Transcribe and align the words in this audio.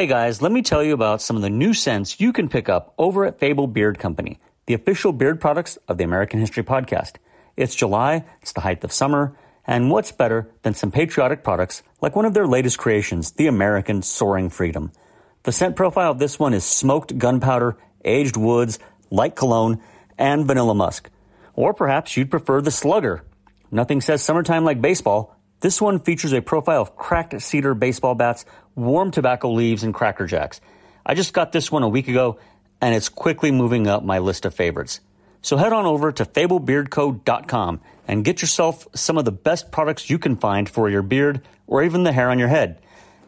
Hey 0.00 0.06
guys, 0.06 0.40
let 0.40 0.50
me 0.50 0.62
tell 0.62 0.82
you 0.82 0.94
about 0.94 1.20
some 1.20 1.36
of 1.36 1.42
the 1.42 1.50
new 1.50 1.74
scents 1.74 2.20
you 2.20 2.32
can 2.32 2.48
pick 2.48 2.70
up 2.70 2.94
over 2.96 3.26
at 3.26 3.38
Fable 3.38 3.66
Beard 3.66 3.98
Company, 3.98 4.40
the 4.64 4.72
official 4.72 5.12
beard 5.12 5.42
products 5.42 5.76
of 5.88 5.98
the 5.98 6.04
American 6.04 6.40
History 6.40 6.62
Podcast. 6.62 7.16
It's 7.54 7.74
July, 7.74 8.24
it's 8.40 8.54
the 8.54 8.62
height 8.62 8.82
of 8.82 8.94
summer, 8.94 9.36
and 9.66 9.90
what's 9.90 10.10
better 10.10 10.50
than 10.62 10.72
some 10.72 10.90
patriotic 10.90 11.44
products 11.44 11.82
like 12.00 12.16
one 12.16 12.24
of 12.24 12.32
their 12.32 12.46
latest 12.46 12.78
creations, 12.78 13.32
the 13.32 13.46
American 13.46 14.00
Soaring 14.00 14.48
Freedom. 14.48 14.90
The 15.42 15.52
scent 15.52 15.76
profile 15.76 16.12
of 16.12 16.18
this 16.18 16.38
one 16.38 16.54
is 16.54 16.64
smoked 16.64 17.18
gunpowder, 17.18 17.76
aged 18.02 18.38
woods, 18.38 18.78
light 19.10 19.36
cologne, 19.36 19.82
and 20.16 20.46
vanilla 20.46 20.74
musk. 20.74 21.10
Or 21.52 21.74
perhaps 21.74 22.16
you'd 22.16 22.30
prefer 22.30 22.62
the 22.62 22.70
slugger. 22.70 23.22
Nothing 23.70 24.00
says 24.00 24.22
summertime 24.22 24.64
like 24.64 24.80
baseball. 24.80 25.36
This 25.60 25.80
one 25.80 26.00
features 26.00 26.32
a 26.32 26.40
profile 26.40 26.80
of 26.80 26.96
cracked 26.96 27.40
cedar 27.42 27.74
baseball 27.74 28.14
bats 28.14 28.44
warm 28.74 29.10
tobacco 29.10 29.52
leaves, 29.52 29.82
and 29.82 29.92
Cracker 29.92 30.26
Jacks. 30.26 30.60
I 31.04 31.14
just 31.14 31.32
got 31.32 31.52
this 31.52 31.70
one 31.70 31.82
a 31.82 31.88
week 31.88 32.08
ago, 32.08 32.38
and 32.80 32.94
it's 32.94 33.08
quickly 33.08 33.50
moving 33.50 33.86
up 33.86 34.02
my 34.04 34.18
list 34.18 34.44
of 34.46 34.54
favorites. 34.54 35.00
So 35.42 35.56
head 35.56 35.72
on 35.72 35.86
over 35.86 36.12
to 36.12 36.24
fablebeardco.com 36.24 37.80
and 38.08 38.24
get 38.24 38.42
yourself 38.42 38.86
some 38.94 39.18
of 39.18 39.24
the 39.24 39.32
best 39.32 39.70
products 39.70 40.10
you 40.10 40.18
can 40.18 40.36
find 40.36 40.68
for 40.68 40.88
your 40.88 41.02
beard 41.02 41.42
or 41.66 41.82
even 41.82 42.02
the 42.02 42.12
hair 42.12 42.30
on 42.30 42.38
your 42.38 42.48
head. 42.48 42.80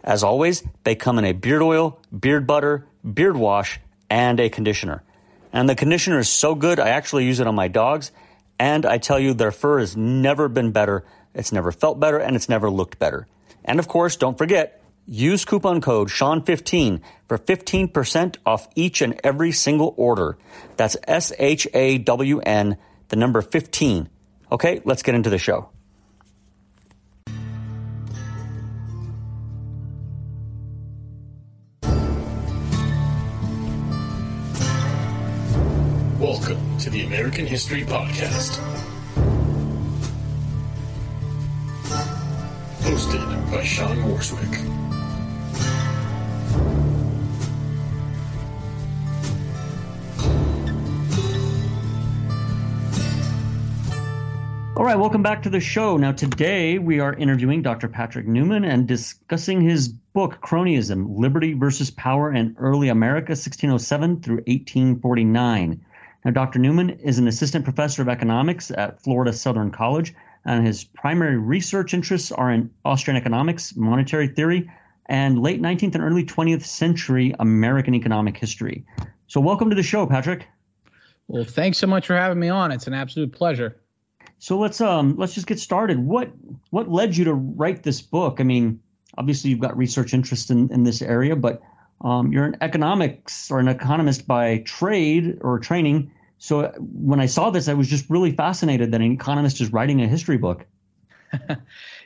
As 0.04 0.22
always, 0.22 0.62
they 0.84 0.94
come 0.94 1.18
in 1.18 1.24
a 1.24 1.32
beard 1.32 1.62
oil, 1.62 2.00
beard 2.18 2.46
butter, 2.46 2.86
beard 3.04 3.36
wash, 3.36 3.80
and 4.10 4.40
a 4.40 4.50
conditioner. 4.50 5.02
And 5.52 5.68
the 5.68 5.74
conditioner 5.74 6.18
is 6.18 6.28
so 6.28 6.54
good, 6.54 6.80
I 6.80 6.90
actually 6.90 7.26
use 7.26 7.40
it 7.40 7.46
on 7.46 7.54
my 7.54 7.68
dogs, 7.68 8.10
and 8.58 8.84
I 8.84 8.98
tell 8.98 9.18
you, 9.18 9.34
their 9.34 9.52
fur 9.52 9.80
has 9.80 9.96
never 9.96 10.48
been 10.48 10.72
better, 10.72 11.04
it's 11.34 11.52
never 11.52 11.72
felt 11.72 12.00
better, 12.00 12.18
and 12.18 12.36
it's 12.36 12.48
never 12.48 12.70
looked 12.70 12.98
better. 12.98 13.26
And 13.64 13.78
of 13.78 13.88
course, 13.88 14.16
don't 14.16 14.38
forget, 14.38 14.82
Use 15.06 15.44
coupon 15.44 15.80
code 15.80 16.08
Shawn15 16.08 17.00
for 17.26 17.36
15% 17.36 18.36
off 18.46 18.68
each 18.76 19.02
and 19.02 19.20
every 19.24 19.50
single 19.50 19.94
order. 19.96 20.38
That's 20.76 20.96
S 21.08 21.32
H 21.38 21.66
A 21.74 21.98
W 21.98 22.38
N, 22.38 22.76
the 23.08 23.16
number 23.16 23.42
15. 23.42 24.08
Okay, 24.52 24.80
let's 24.84 25.02
get 25.02 25.16
into 25.16 25.28
the 25.28 25.38
show. 25.38 25.70
Welcome 36.20 36.78
to 36.78 36.90
the 36.90 37.02
American 37.04 37.46
History 37.46 37.82
Podcast. 37.82 38.91
Hosted 42.82 43.50
by 43.52 43.62
Shawn 43.62 43.96
Warswick. 43.98 44.82
All 54.76 54.84
right, 54.84 54.98
welcome 54.98 55.22
back 55.22 55.44
to 55.44 55.48
the 55.48 55.60
show. 55.60 55.96
Now, 55.96 56.10
today 56.10 56.78
we 56.78 56.98
are 56.98 57.14
interviewing 57.14 57.62
Dr. 57.62 57.86
Patrick 57.86 58.26
Newman 58.26 58.64
and 58.64 58.88
discussing 58.88 59.60
his 59.60 59.86
book, 59.86 60.40
Cronyism 60.42 61.06
Liberty 61.16 61.52
versus 61.52 61.92
Power 61.92 62.32
in 62.32 62.56
Early 62.58 62.88
America, 62.88 63.30
1607 63.30 64.22
through 64.22 64.38
1849. 64.48 65.80
Now, 66.24 66.30
Dr. 66.32 66.58
Newman 66.58 66.90
is 66.90 67.20
an 67.20 67.28
assistant 67.28 67.62
professor 67.62 68.02
of 68.02 68.08
economics 68.08 68.72
at 68.72 69.00
Florida 69.00 69.32
Southern 69.32 69.70
College, 69.70 70.14
and 70.44 70.66
his 70.66 70.84
primary 70.84 71.38
research 71.38 71.94
interests 71.94 72.32
are 72.32 72.50
in 72.50 72.70
Austrian 72.84 73.16
economics, 73.16 73.76
monetary 73.76 74.28
theory, 74.28 74.70
and 75.06 75.40
late 75.40 75.60
19th 75.60 75.94
and 75.94 76.02
early 76.02 76.24
20th 76.24 76.64
century 76.64 77.34
American 77.38 77.94
economic 77.94 78.36
history. 78.36 78.84
So, 79.26 79.40
welcome 79.40 79.70
to 79.70 79.76
the 79.76 79.82
show, 79.82 80.06
Patrick. 80.06 80.46
Well, 81.28 81.44
thanks 81.44 81.78
so 81.78 81.86
much 81.86 82.06
for 82.06 82.16
having 82.16 82.38
me 82.38 82.48
on. 82.48 82.72
It's 82.72 82.86
an 82.86 82.94
absolute 82.94 83.32
pleasure. 83.32 83.82
So 84.42 84.58
let's 84.58 84.80
um 84.80 85.14
let's 85.16 85.34
just 85.34 85.46
get 85.46 85.60
started. 85.60 86.00
What 86.00 86.32
what 86.70 86.90
led 86.90 87.16
you 87.16 87.24
to 87.26 87.34
write 87.34 87.84
this 87.84 88.02
book? 88.02 88.40
I 88.40 88.42
mean, 88.42 88.80
obviously 89.16 89.50
you've 89.50 89.60
got 89.60 89.76
research 89.76 90.12
interest 90.12 90.50
in, 90.50 90.68
in 90.72 90.82
this 90.82 91.00
area, 91.00 91.36
but 91.36 91.62
um, 92.00 92.32
you're 92.32 92.44
an 92.44 92.56
economics 92.60 93.52
or 93.52 93.60
an 93.60 93.68
economist 93.68 94.26
by 94.26 94.58
trade 94.66 95.38
or 95.42 95.60
training. 95.60 96.10
So 96.42 96.72
when 96.80 97.20
I 97.20 97.26
saw 97.26 97.50
this, 97.50 97.68
I 97.68 97.74
was 97.74 97.86
just 97.86 98.10
really 98.10 98.32
fascinated 98.32 98.90
that 98.90 99.00
an 99.00 99.12
economist 99.12 99.60
is 99.60 99.72
writing 99.72 100.02
a 100.02 100.08
history 100.08 100.38
book. 100.38 100.66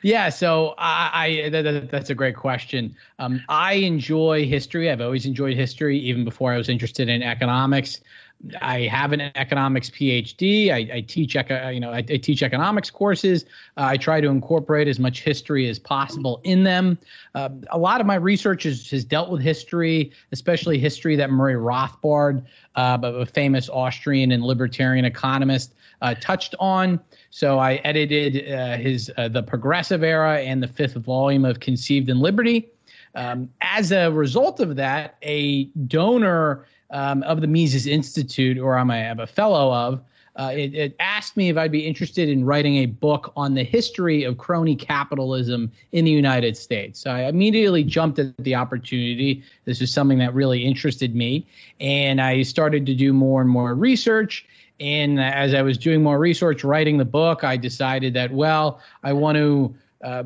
yeah, 0.03 0.29
so 0.29 0.73
I, 0.77 1.45
I 1.45 1.49
that, 1.49 1.89
that's 1.91 2.09
a 2.09 2.15
great 2.15 2.35
question. 2.35 2.95
Um, 3.19 3.41
I 3.49 3.73
enjoy 3.73 4.45
history. 4.45 4.89
I've 4.89 5.01
always 5.01 5.25
enjoyed 5.25 5.55
history, 5.55 5.97
even 5.99 6.23
before 6.23 6.51
I 6.53 6.57
was 6.57 6.69
interested 6.69 7.09
in 7.09 7.21
economics. 7.21 8.01
I 8.61 8.81
have 8.81 9.13
an 9.13 9.21
economics 9.35 9.89
PhD. 9.89 10.71
I, 10.71 10.97
I 10.97 11.01
teach, 11.01 11.33
you 11.33 11.79
know, 11.79 11.91
I, 11.91 11.97
I, 11.97 12.17
teach 12.17 12.43
economics 12.43 12.91
courses. 12.91 13.45
Uh, 13.77 13.85
I 13.85 13.97
try 13.97 14.21
to 14.21 14.27
incorporate 14.27 14.87
as 14.87 14.99
much 14.99 15.23
history 15.23 15.67
as 15.67 15.79
possible 15.79 16.39
in 16.43 16.63
them. 16.63 16.99
Uh, 17.33 17.49
a 17.71 17.79
lot 17.79 17.99
of 17.99 18.05
my 18.05 18.13
research 18.13 18.63
has, 18.63 18.91
has 18.91 19.03
dealt 19.03 19.31
with 19.31 19.41
history, 19.41 20.11
especially 20.31 20.77
history 20.77 21.15
that 21.15 21.31
Murray 21.31 21.55
Rothbard, 21.55 22.45
uh, 22.75 22.99
a 23.01 23.25
famous 23.25 23.69
Austrian 23.69 24.31
and 24.31 24.43
libertarian 24.43 25.05
economist, 25.05 25.73
uh, 26.03 26.13
touched 26.21 26.53
on. 26.59 26.99
So 27.29 27.59
I 27.59 27.75
edited 27.83 28.51
uh, 28.51 28.77
his 28.77 29.11
uh, 29.17 29.27
the 29.27 29.43
Progressive 29.43 30.03
Era 30.03 30.39
and 30.39 30.61
the 30.61 30.67
fifth 30.67 30.95
volume 30.95 31.45
of 31.45 31.59
Conceived 31.59 32.09
in 32.09 32.19
Liberty. 32.19 32.69
Um, 33.15 33.49
as 33.61 33.91
a 33.91 34.11
result 34.11 34.59
of 34.59 34.75
that, 34.75 35.17
a 35.23 35.65
donor 35.87 36.65
um, 36.91 37.23
of 37.23 37.41
the 37.41 37.47
Mises 37.47 37.87
Institute, 37.87 38.57
or 38.57 38.77
I'm 38.77 38.91
a, 38.91 39.09
I'm 39.09 39.19
a 39.19 39.27
fellow 39.27 39.73
of, 39.73 40.01
uh, 40.37 40.51
it, 40.53 40.75
it, 40.75 40.95
asked 40.99 41.35
me 41.35 41.49
if 41.49 41.57
I'd 41.57 41.71
be 41.71 41.85
interested 41.85 42.29
in 42.29 42.45
writing 42.45 42.77
a 42.77 42.85
book 42.85 43.33
on 43.35 43.55
the 43.55 43.63
history 43.63 44.23
of 44.23 44.37
crony 44.37 44.75
capitalism 44.75 45.71
in 45.93 46.05
the 46.05 46.11
United 46.11 46.55
States. 46.55 46.99
So 46.99 47.09
I 47.09 47.23
immediately 47.23 47.83
jumped 47.83 48.19
at 48.19 48.37
the 48.37 48.53
opportunity. 48.53 49.43
This 49.65 49.81
was 49.81 49.91
something 49.91 50.19
that 50.19 50.35
really 50.35 50.63
interested 50.63 51.15
me. 51.15 51.47
And 51.79 52.21
I 52.21 52.43
started 52.43 52.85
to 52.85 52.93
do 52.93 53.13
more 53.13 53.41
and 53.41 53.49
more 53.49 53.73
research. 53.73 54.45
And 54.79 55.19
as 55.19 55.53
I 55.53 55.61
was 55.61 55.77
doing 55.77 56.03
more 56.03 56.19
research, 56.19 56.63
writing 56.63 56.97
the 56.97 57.05
book, 57.05 57.43
I 57.43 57.57
decided 57.57 58.13
that, 58.13 58.31
well, 58.31 58.79
I 59.03 59.13
want 59.13 59.37
to 59.37 59.75
uh, 60.03 60.23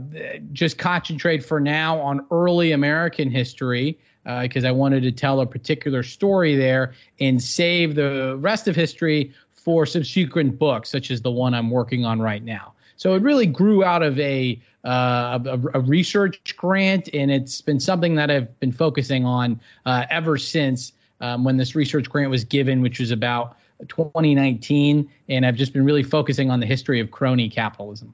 just 0.51 0.77
concentrate 0.77 1.43
for 1.43 1.59
now 1.59 1.99
on 1.99 2.25
early 2.31 2.73
American 2.73 3.31
history 3.31 3.97
because 4.41 4.65
uh, 4.65 4.67
I 4.67 4.71
wanted 4.71 5.01
to 5.03 5.11
tell 5.11 5.39
a 5.41 5.45
particular 5.45 6.03
story 6.03 6.55
there 6.55 6.93
and 7.19 7.41
save 7.41 7.95
the 7.95 8.37
rest 8.39 8.67
of 8.67 8.75
history 8.75 9.33
for 9.51 9.85
subsequent 9.85 10.59
books, 10.59 10.89
such 10.89 11.11
as 11.11 11.21
the 11.21 11.31
one 11.31 11.53
I'm 11.53 11.69
working 11.69 12.05
on 12.05 12.21
right 12.21 12.43
now. 12.43 12.73
So 12.97 13.15
it 13.15 13.21
really 13.21 13.45
grew 13.45 13.83
out 13.83 14.03
of 14.03 14.19
a, 14.19 14.59
uh, 14.83 15.39
a, 15.43 15.59
a, 15.73 15.79
research 15.79 16.55
grant, 16.55 17.09
and 17.13 17.31
it's 17.31 17.61
been 17.61 17.79
something 17.79 18.15
that 18.15 18.29
I've 18.29 18.59
been 18.59 18.71
focusing 18.71 19.25
on 19.25 19.59
uh, 19.85 20.05
ever 20.09 20.37
since 20.37 20.93
um, 21.19 21.43
when 21.43 21.57
this 21.57 21.75
research 21.75 22.09
grant 22.09 22.29
was 22.29 22.43
given, 22.43 22.81
which 22.81 22.99
was 22.99 23.09
about 23.09 23.55
2019. 23.87 25.09
And 25.29 25.45
I've 25.45 25.55
just 25.55 25.73
been 25.73 25.85
really 25.85 26.03
focusing 26.03 26.49
on 26.49 26.59
the 26.59 26.65
history 26.65 26.99
of 26.99 27.11
crony 27.11 27.49
capitalism. 27.49 28.13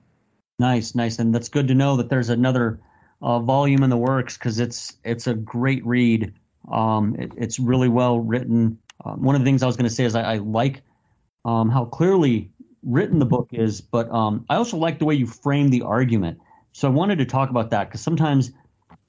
Nice, 0.59 0.95
nice, 0.95 1.19
and 1.19 1.33
that's 1.33 1.49
good 1.49 1.67
to 1.67 1.75
know 1.75 1.97
that 1.97 2.09
there's 2.09 2.29
another 2.29 2.79
uh, 3.21 3.39
volume 3.39 3.83
in 3.83 3.89
the 3.89 3.97
works 3.97 4.37
because 4.37 4.59
it's 4.59 4.97
it's 5.03 5.27
a 5.27 5.33
great 5.35 5.85
read. 5.85 6.33
Um, 6.71 7.15
it, 7.19 7.31
it's 7.37 7.59
really 7.59 7.89
well 7.89 8.19
written. 8.19 8.79
Uh, 9.05 9.13
one 9.13 9.35
of 9.35 9.41
the 9.41 9.45
things 9.45 9.61
I 9.61 9.67
was 9.67 9.77
going 9.77 9.87
to 9.87 9.93
say 9.93 10.05
is 10.05 10.15
I, 10.15 10.21
I 10.21 10.37
like 10.37 10.81
um, 11.45 11.69
how 11.69 11.85
clearly 11.85 12.49
written 12.83 13.19
the 13.19 13.25
book 13.25 13.49
is, 13.51 13.81
but 13.81 14.09
um, 14.11 14.45
I 14.49 14.55
also 14.55 14.77
like 14.77 14.99
the 14.99 15.05
way 15.05 15.13
you 15.15 15.27
frame 15.27 15.69
the 15.69 15.83
argument. 15.83 16.39
So 16.73 16.87
I 16.87 16.91
wanted 16.91 17.17
to 17.19 17.25
talk 17.25 17.49
about 17.49 17.69
that 17.71 17.89
because 17.89 18.01
sometimes 18.01 18.51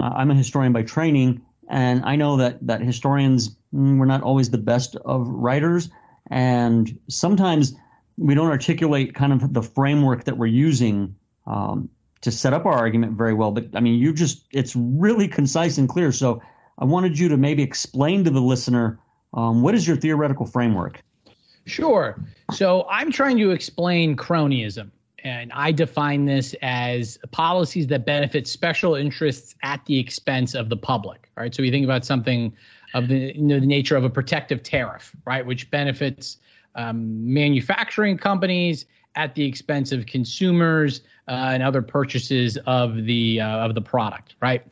uh, 0.01 0.11
I'm 0.15 0.31
a 0.31 0.35
historian 0.35 0.73
by 0.73 0.83
training, 0.83 1.41
and 1.69 2.05
I 2.05 2.17
know 2.17 2.37
that 2.37 2.67
that 2.67 2.83
historians 2.83 3.57
mm, 3.75 3.99
we're 3.99 4.07
not 4.07 4.23
always 4.23 4.51
the 4.51 4.59
best 4.59 4.97
of 4.97 5.29
writers, 5.29 5.89
and 6.31 6.99
sometimes 7.09 7.75
we 8.17 8.35
don't 8.35 8.51
articulate 8.51 9.15
kind 9.15 9.33
of 9.33 9.55
the 9.55 9.63
framework 9.63 10.25
that 10.25 10.37
we're 10.37 10.47
using 10.47 11.15
um, 11.47 11.89
to 12.21 12.31
set 12.31 12.53
up 12.53 12.67
our 12.67 12.73
argument 12.73 13.13
very 13.13 13.35
well. 13.35 13.53
But 13.53 13.69
I 13.75 13.81
mean, 13.81 13.95
you 13.95 14.13
just, 14.13 14.45
it's 14.51 14.75
really 14.75 15.29
concise 15.29 15.79
and 15.79 15.89
clear. 15.89 16.13
So 16.13 16.43
I 16.79 16.85
wanted 16.85 17.19
you 17.19 17.29
to 17.29 17.37
maybe 17.37 17.63
explain 17.63 18.25
to 18.25 18.31
the 18.31 18.41
listener 18.41 18.99
um, 19.35 19.63
what 19.63 19.75
is 19.75 19.87
your 19.87 19.97
theoretical 19.97 20.47
framework? 20.47 21.03
Sure. 21.67 22.19
So 22.53 22.87
I'm 22.91 23.13
trying 23.13 23.37
to 23.39 23.51
explain 23.51 24.17
cronyism. 24.17 24.91
And 25.25 25.53
I 25.53 25.73
define 25.73 26.25
this 26.25 26.55
as 26.63 27.19
policies 27.33 27.89
that 27.89 28.07
benefit 28.07 28.47
special 28.47 28.95
interests 28.95 29.55
at 29.63 29.85
the 29.85 29.99
expense 29.99 30.55
of 30.55 30.69
the 30.69 30.77
public. 30.77 31.29
Right. 31.37 31.55
So 31.55 31.63
we 31.63 31.71
think 31.71 31.85
about 31.85 32.05
something 32.05 32.53
of 32.95 33.09
the, 33.09 33.33
you 33.37 33.43
know, 33.43 33.61
the 33.61 33.67
nature 33.67 33.97
of 33.97 34.05
a 34.05 34.11
protective 34.11 34.63
tariff, 34.63 35.15
right, 35.25 35.45
which 35.45 35.71
benefits 35.71 36.39
um, 36.75 37.33
manufacturing 37.33 38.17
companies 38.17 38.87
at 39.15 39.35
the 39.35 39.45
expense 39.45 39.93
of 39.93 40.07
consumers 40.07 41.03
uh, 41.27 41.51
and 41.53 41.63
other 41.63 41.83
purchases 41.83 42.57
of 42.67 43.05
the 43.05 43.41
uh, 43.41 43.59
of 43.59 43.75
the 43.75 43.83
product, 43.83 44.37
right? 44.41 44.65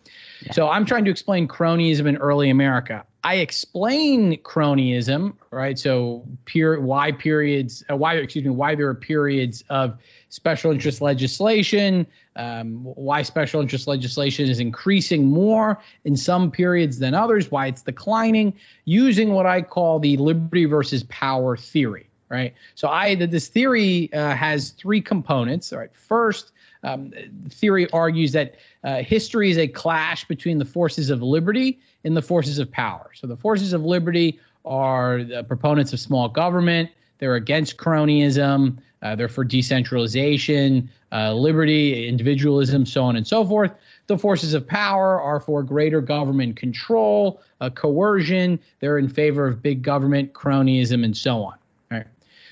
Yeah. 0.43 0.53
So 0.53 0.69
I'm 0.69 0.85
trying 0.85 1.05
to 1.05 1.11
explain 1.11 1.49
cronyism 1.49 2.07
in 2.07 2.17
early 2.17 2.51
America. 2.51 3.05
I 3.27 3.39
explain 3.39 4.37
cronyism, 4.45 5.35
right? 5.51 5.77
So 5.77 6.25
why 6.55 7.11
periods, 7.11 7.83
uh, 7.91 7.97
why 7.97 8.15
excuse 8.15 8.45
me, 8.45 8.53
why 8.53 8.77
there 8.77 8.87
are 8.87 8.95
periods 8.95 9.65
of 9.69 9.99
special 10.29 10.71
interest 10.71 11.01
legislation, 11.01 12.07
um, 12.37 12.85
why 12.85 13.23
special 13.23 13.61
interest 13.61 13.89
legislation 13.89 14.49
is 14.49 14.61
increasing 14.61 15.27
more 15.27 15.83
in 16.05 16.17
some 16.17 16.53
periods 16.53 17.01
than 17.01 17.15
others, 17.15 17.51
why 17.51 17.67
it's 17.67 17.83
declining, 17.83 18.55
using 18.85 19.33
what 19.33 19.45
I 19.45 19.61
call 19.61 19.99
the 19.99 20.17
liberty 20.19 20.65
versus 20.65 21.03
power 21.09 21.57
theory, 21.57 22.09
right? 22.29 22.55
So 22.77 22.87
I 22.87 23.17
this 23.17 23.49
theory 23.49 24.09
uh, 24.13 24.37
has 24.37 24.71
three 24.71 25.01
components. 25.01 25.73
All 25.73 25.81
right, 25.81 25.93
first. 25.93 26.53
Um, 26.85 27.13
theory 27.49 27.91
argues 27.91 28.31
that 28.33 28.55
uh, 28.85 29.03
history 29.03 29.51
is 29.51 29.59
a 29.59 29.67
clash 29.67 30.25
between 30.29 30.59
the 30.59 30.65
forces 30.65 31.11
of 31.11 31.21
liberty 31.21 31.81
and 32.07 32.17
the 32.17 32.23
forces 32.23 32.59
of 32.59 32.71
power. 32.71 33.11
So 33.15 33.27
the 33.27 33.37
forces 33.37 33.73
of 33.73 33.85
liberty 33.85 34.39
are 34.65 35.25
the 35.25 35.45
proponents 35.45 35.93
of 35.93 36.01
small 36.01 36.29
government. 36.29 36.91
They're 37.19 37.35
against 37.35 37.77
cronyism. 37.77 38.79
Uh, 39.03 39.15
they're 39.15 39.29
for 39.29 39.45
decentralization, 39.45 40.89
uh, 41.13 41.35
liberty, 41.35 42.09
individualism, 42.09 42.87
so 42.87 43.05
on 43.05 43.17
and 43.17 43.27
so 43.27 43.45
forth. 43.45 43.73
The 44.07 44.17
forces 44.17 44.55
of 44.55 44.67
power 44.67 45.21
are 45.21 45.41
for 45.41 45.63
greater 45.63 46.01
government 46.01 46.57
control, 46.57 47.43
uh, 47.61 47.71
coercion. 47.71 48.59
They're 48.81 48.99
in 48.99 49.09
favor 49.09 49.47
of 49.47 49.63
big 49.63 49.83
government, 49.83 50.33
cronyism, 50.33 51.05
and 51.05 51.17
so 51.17 51.43
on. 51.43 51.55
Right. 51.91 52.07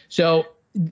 So 0.08 0.46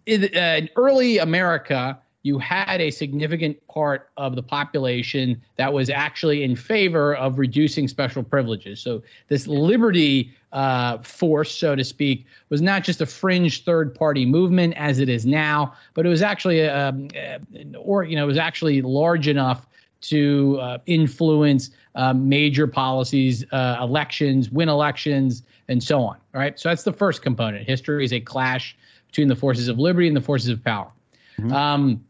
in, 0.07 0.25
uh, 0.35 0.57
in 0.59 0.71
early 0.77 1.19
America, 1.19 1.99
you 2.23 2.39
had 2.39 2.81
a 2.81 2.91
significant 2.91 3.57
part 3.67 4.11
of 4.17 4.37
the 4.37 4.43
population 4.43 5.41
that 5.57 5.73
was 5.73 5.91
actually 5.91 6.45
in 6.45 6.55
favor 6.55 7.17
of 7.17 7.39
reducing 7.39 7.89
special 7.89 8.23
privileges. 8.23 8.81
So 8.81 9.03
this 9.29 9.47
liberty 9.47 10.33
uh, 10.53 10.99
force, 10.99 11.53
so 11.53 11.75
to 11.75 11.83
speak, 11.83 12.27
was 12.49 12.63
not 12.63 12.85
just 12.85 13.01
a 13.01 13.07
fringe 13.07 13.65
third-party 13.65 14.25
movement 14.27 14.75
as 14.77 14.99
it 15.01 15.09
is 15.09 15.27
now, 15.27 15.75
but 15.95 16.07
it 16.07 16.09
was 16.09 16.23
actually, 16.23 16.69
um, 16.69 17.09
uh, 17.17 17.79
or 17.79 18.05
you 18.05 18.15
know, 18.15 18.25
it 18.25 18.29
was 18.29 18.39
actually 18.39 18.83
large 18.83 19.27
enough 19.27 19.67
to 20.03 20.59
uh, 20.61 20.79
influence 20.87 21.71
uh, 21.95 22.13
major 22.13 22.67
policies, 22.67 23.45
uh, 23.53 23.79
elections, 23.81 24.51
win 24.51 24.69
elections, 24.69 25.43
and 25.69 25.83
so 25.83 26.01
on. 26.01 26.17
All 26.35 26.41
right. 26.41 26.59
So 26.59 26.69
that's 26.69 26.83
the 26.83 26.93
first 26.93 27.23
component. 27.23 27.67
History 27.67 28.05
is 28.05 28.13
a 28.13 28.21
clash 28.21 28.77
between 29.07 29.29
the 29.29 29.37
forces 29.37 29.69
of 29.69 29.79
liberty 29.79 30.09
and 30.09 30.17
the 30.17 30.21
forces 30.21 30.49
of 30.49 30.63
power. 30.65 30.91
Mm-hmm. 31.39 31.53
Um, 31.53 32.05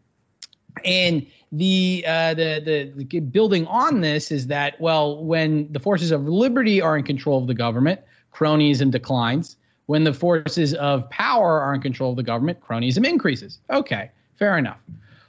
and 0.85 1.27
the, 1.53 2.05
uh, 2.07 2.35
the, 2.35 2.63
the 2.65 3.05
the 3.05 3.21
building 3.21 3.67
on 3.67 4.01
this 4.01 4.31
is 4.31 4.47
that 4.47 4.81
well, 4.81 5.23
when 5.23 5.71
the 5.73 5.81
forces 5.81 6.11
of 6.11 6.27
liberty 6.27 6.81
are 6.81 6.97
in 6.97 7.05
control 7.05 7.39
of 7.39 7.47
the 7.47 7.55
government, 7.55 8.01
cronyism 8.33 8.91
declines. 8.91 9.57
When 9.87 10.05
the 10.05 10.15
forces 10.15 10.75
of 10.75 11.09
power 11.11 11.61
are 11.61 11.75
in 11.75 11.83
control 11.83 12.11
of 12.11 12.17
the 12.17 12.23
government, 12.23 12.61
cronyism 12.61 13.07
increases. 13.07 13.59
Okay, 13.69 14.11
fair 14.37 14.57
enough. 14.57 14.79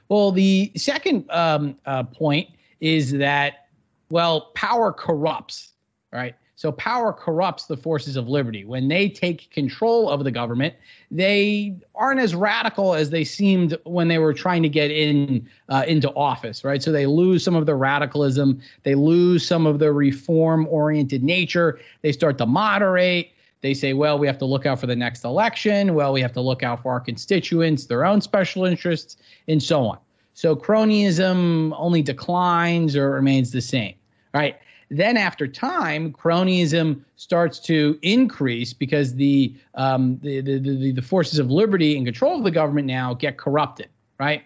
Well, 0.08 0.32
the 0.32 0.72
second 0.76 1.28
um, 1.30 1.76
uh, 1.86 2.04
point 2.04 2.48
is 2.80 3.12
that 3.12 3.66
well, 4.10 4.52
power 4.54 4.92
corrupts, 4.92 5.72
right? 6.12 6.34
So 6.64 6.72
power 6.72 7.12
corrupts 7.12 7.66
the 7.66 7.76
forces 7.76 8.16
of 8.16 8.26
liberty. 8.26 8.64
When 8.64 8.88
they 8.88 9.10
take 9.10 9.50
control 9.50 10.08
of 10.08 10.24
the 10.24 10.30
government, 10.30 10.74
they 11.10 11.76
aren't 11.94 12.20
as 12.20 12.34
radical 12.34 12.94
as 12.94 13.10
they 13.10 13.22
seemed 13.22 13.76
when 13.84 14.08
they 14.08 14.16
were 14.16 14.32
trying 14.32 14.62
to 14.62 14.70
get 14.70 14.90
in 14.90 15.46
uh, 15.68 15.84
into 15.86 16.10
office, 16.14 16.64
right? 16.64 16.82
So 16.82 16.90
they 16.90 17.04
lose 17.04 17.44
some 17.44 17.54
of 17.54 17.66
their 17.66 17.76
radicalism, 17.76 18.62
they 18.82 18.94
lose 18.94 19.46
some 19.46 19.66
of 19.66 19.78
their 19.78 19.92
reform-oriented 19.92 21.22
nature. 21.22 21.80
They 22.00 22.12
start 22.12 22.38
to 22.38 22.46
moderate. 22.46 23.32
They 23.60 23.74
say, 23.74 23.92
well, 23.92 24.18
we 24.18 24.26
have 24.26 24.38
to 24.38 24.46
look 24.46 24.64
out 24.64 24.80
for 24.80 24.86
the 24.86 24.96
next 24.96 25.22
election. 25.22 25.92
Well, 25.92 26.14
we 26.14 26.22
have 26.22 26.32
to 26.32 26.40
look 26.40 26.62
out 26.62 26.82
for 26.82 26.92
our 26.92 27.00
constituents, 27.00 27.84
their 27.84 28.06
own 28.06 28.22
special 28.22 28.64
interests, 28.64 29.18
and 29.48 29.62
so 29.62 29.84
on. 29.84 29.98
So 30.32 30.56
cronyism 30.56 31.74
only 31.76 32.00
declines 32.00 32.96
or 32.96 33.10
remains 33.10 33.50
the 33.50 33.60
same, 33.60 33.96
right? 34.32 34.56
Then, 34.90 35.16
after 35.16 35.46
time, 35.46 36.12
cronyism 36.12 37.02
starts 37.16 37.58
to 37.60 37.98
increase 38.02 38.72
because 38.72 39.14
the, 39.14 39.54
um, 39.74 40.18
the, 40.22 40.40
the, 40.40 40.58
the, 40.58 40.92
the, 40.92 41.02
forces 41.02 41.38
of 41.38 41.50
liberty 41.50 41.96
and 41.96 42.06
control 42.06 42.38
of 42.38 42.44
the 42.44 42.50
government 42.50 42.86
now 42.86 43.14
get 43.14 43.38
corrupted, 43.38 43.88
right? 44.20 44.42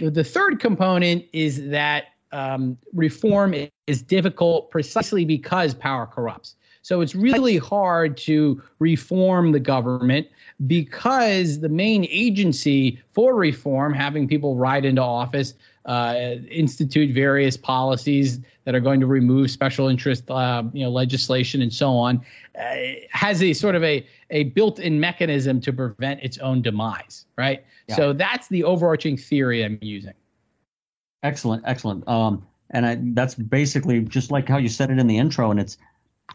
The, 0.00 0.10
the 0.10 0.24
third 0.24 0.58
component 0.58 1.24
is 1.32 1.68
that 1.68 2.06
um, 2.32 2.78
reform 2.94 3.54
is 3.86 4.02
difficult 4.02 4.70
precisely 4.70 5.24
because 5.24 5.74
power 5.74 6.06
corrupts. 6.06 6.56
So 6.82 7.00
it's 7.00 7.14
really 7.14 7.58
hard 7.58 8.16
to 8.18 8.60
reform 8.80 9.52
the 9.52 9.60
government 9.60 10.26
because 10.66 11.60
the 11.60 11.68
main 11.68 12.06
agency 12.10 13.00
for 13.12 13.36
reform, 13.36 13.94
having 13.94 14.26
people 14.26 14.56
ride 14.56 14.84
into 14.84 15.02
office, 15.02 15.54
uh, 15.86 16.14
institute 16.50 17.14
various 17.14 17.56
policies 17.56 18.40
that 18.64 18.74
are 18.74 18.80
going 18.80 19.00
to 19.00 19.06
remove 19.06 19.50
special 19.50 19.88
interest, 19.88 20.30
uh, 20.30 20.62
you 20.72 20.84
know, 20.84 20.90
legislation 20.90 21.62
and 21.62 21.72
so 21.72 21.90
on, 21.90 22.24
uh, 22.58 22.76
has 23.10 23.42
a 23.42 23.52
sort 23.52 23.74
of 23.74 23.82
a 23.82 24.06
a 24.30 24.44
built-in 24.44 24.98
mechanism 24.98 25.60
to 25.60 25.72
prevent 25.72 26.22
its 26.22 26.38
own 26.38 26.62
demise, 26.62 27.26
right? 27.36 27.64
Yeah. 27.88 27.96
So 27.96 28.12
that's 28.12 28.48
the 28.48 28.64
overarching 28.64 29.16
theory 29.16 29.64
I'm 29.64 29.78
using. 29.80 30.14
Excellent, 31.22 31.62
excellent. 31.66 32.06
Um, 32.08 32.46
and 32.70 32.86
I, 32.86 32.98
that's 33.14 33.34
basically 33.34 34.00
just 34.00 34.30
like 34.30 34.48
how 34.48 34.58
you 34.58 34.68
said 34.68 34.90
it 34.90 34.98
in 34.98 35.06
the 35.06 35.18
intro, 35.18 35.50
and 35.50 35.60
it's 35.60 35.76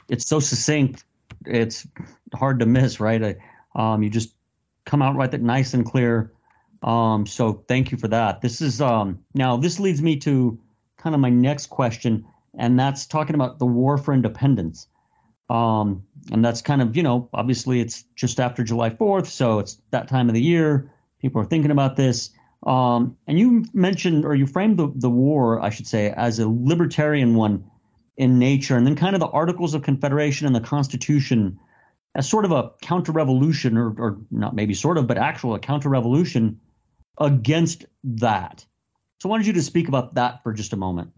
it's 0.09 0.27
so 0.27 0.39
succinct, 0.39 1.05
it's 1.45 1.87
hard 2.33 2.59
to 2.59 2.65
miss, 2.65 2.99
right? 2.99 3.23
I, 3.23 3.35
um, 3.75 4.03
you 4.03 4.09
just 4.09 4.35
come 4.85 5.01
out 5.01 5.15
right 5.15 5.31
that 5.31 5.41
nice 5.41 5.73
and 5.73 5.85
clear. 5.85 6.31
Um, 6.83 7.25
so 7.25 7.63
thank 7.67 7.91
you 7.91 7.97
for 7.97 8.07
that. 8.07 8.41
This 8.41 8.61
is 8.61 8.81
um, 8.81 9.19
now 9.33 9.57
this 9.57 9.79
leads 9.79 10.01
me 10.01 10.15
to 10.17 10.59
kind 11.07 11.15
of 11.15 11.21
my 11.21 11.29
next 11.29 11.67
question, 11.67 12.25
and 12.59 12.77
that's 12.77 13.05
talking 13.05 13.33
about 13.33 13.59
the 13.59 13.65
war 13.65 13.97
for 13.97 14.13
independence. 14.13 14.89
Um, 15.49 16.03
and 16.33 16.43
that's 16.43 16.61
kind 16.61 16.81
of 16.81 16.97
you 16.97 17.03
know 17.03 17.29
obviously 17.33 17.79
it's 17.79 18.03
just 18.15 18.41
after 18.41 18.61
July 18.61 18.89
Fourth, 18.89 19.29
so 19.29 19.59
it's 19.59 19.81
that 19.91 20.09
time 20.09 20.27
of 20.27 20.35
the 20.35 20.41
year. 20.41 20.91
People 21.21 21.41
are 21.41 21.45
thinking 21.45 21.71
about 21.71 21.95
this. 21.95 22.31
Um, 22.63 23.15
and 23.25 23.39
you 23.39 23.63
mentioned, 23.73 24.25
or 24.25 24.35
you 24.35 24.45
framed 24.45 24.77
the, 24.77 24.91
the 24.93 25.09
war, 25.09 25.61
I 25.61 25.69
should 25.69 25.87
say, 25.87 26.11
as 26.11 26.39
a 26.39 26.49
libertarian 26.49 27.35
one 27.35 27.63
in 28.17 28.37
nature, 28.37 28.75
and 28.75 28.85
then 28.85 28.97
kind 28.97 29.15
of 29.15 29.21
the 29.21 29.27
Articles 29.27 29.73
of 29.73 29.83
Confederation 29.83 30.45
and 30.45 30.53
the 30.53 30.59
Constitution 30.59 31.57
as 32.15 32.27
sort 32.27 32.43
of 32.43 32.51
a 32.51 32.71
counter 32.81 33.13
revolution, 33.13 33.77
or, 33.77 33.95
or 33.97 34.17
not 34.29 34.55
maybe 34.55 34.73
sort 34.73 34.97
of, 34.97 35.07
but 35.07 35.17
actual 35.17 35.55
a 35.55 35.59
counter 35.59 35.87
revolution 35.87 36.59
against 37.17 37.85
that. 38.03 38.65
So, 39.19 39.29
I 39.29 39.31
wanted 39.31 39.47
you 39.47 39.53
to 39.53 39.63
speak 39.63 39.87
about 39.87 40.13
that 40.15 40.43
for 40.43 40.53
just 40.53 40.73
a 40.73 40.77
moment. 40.77 41.11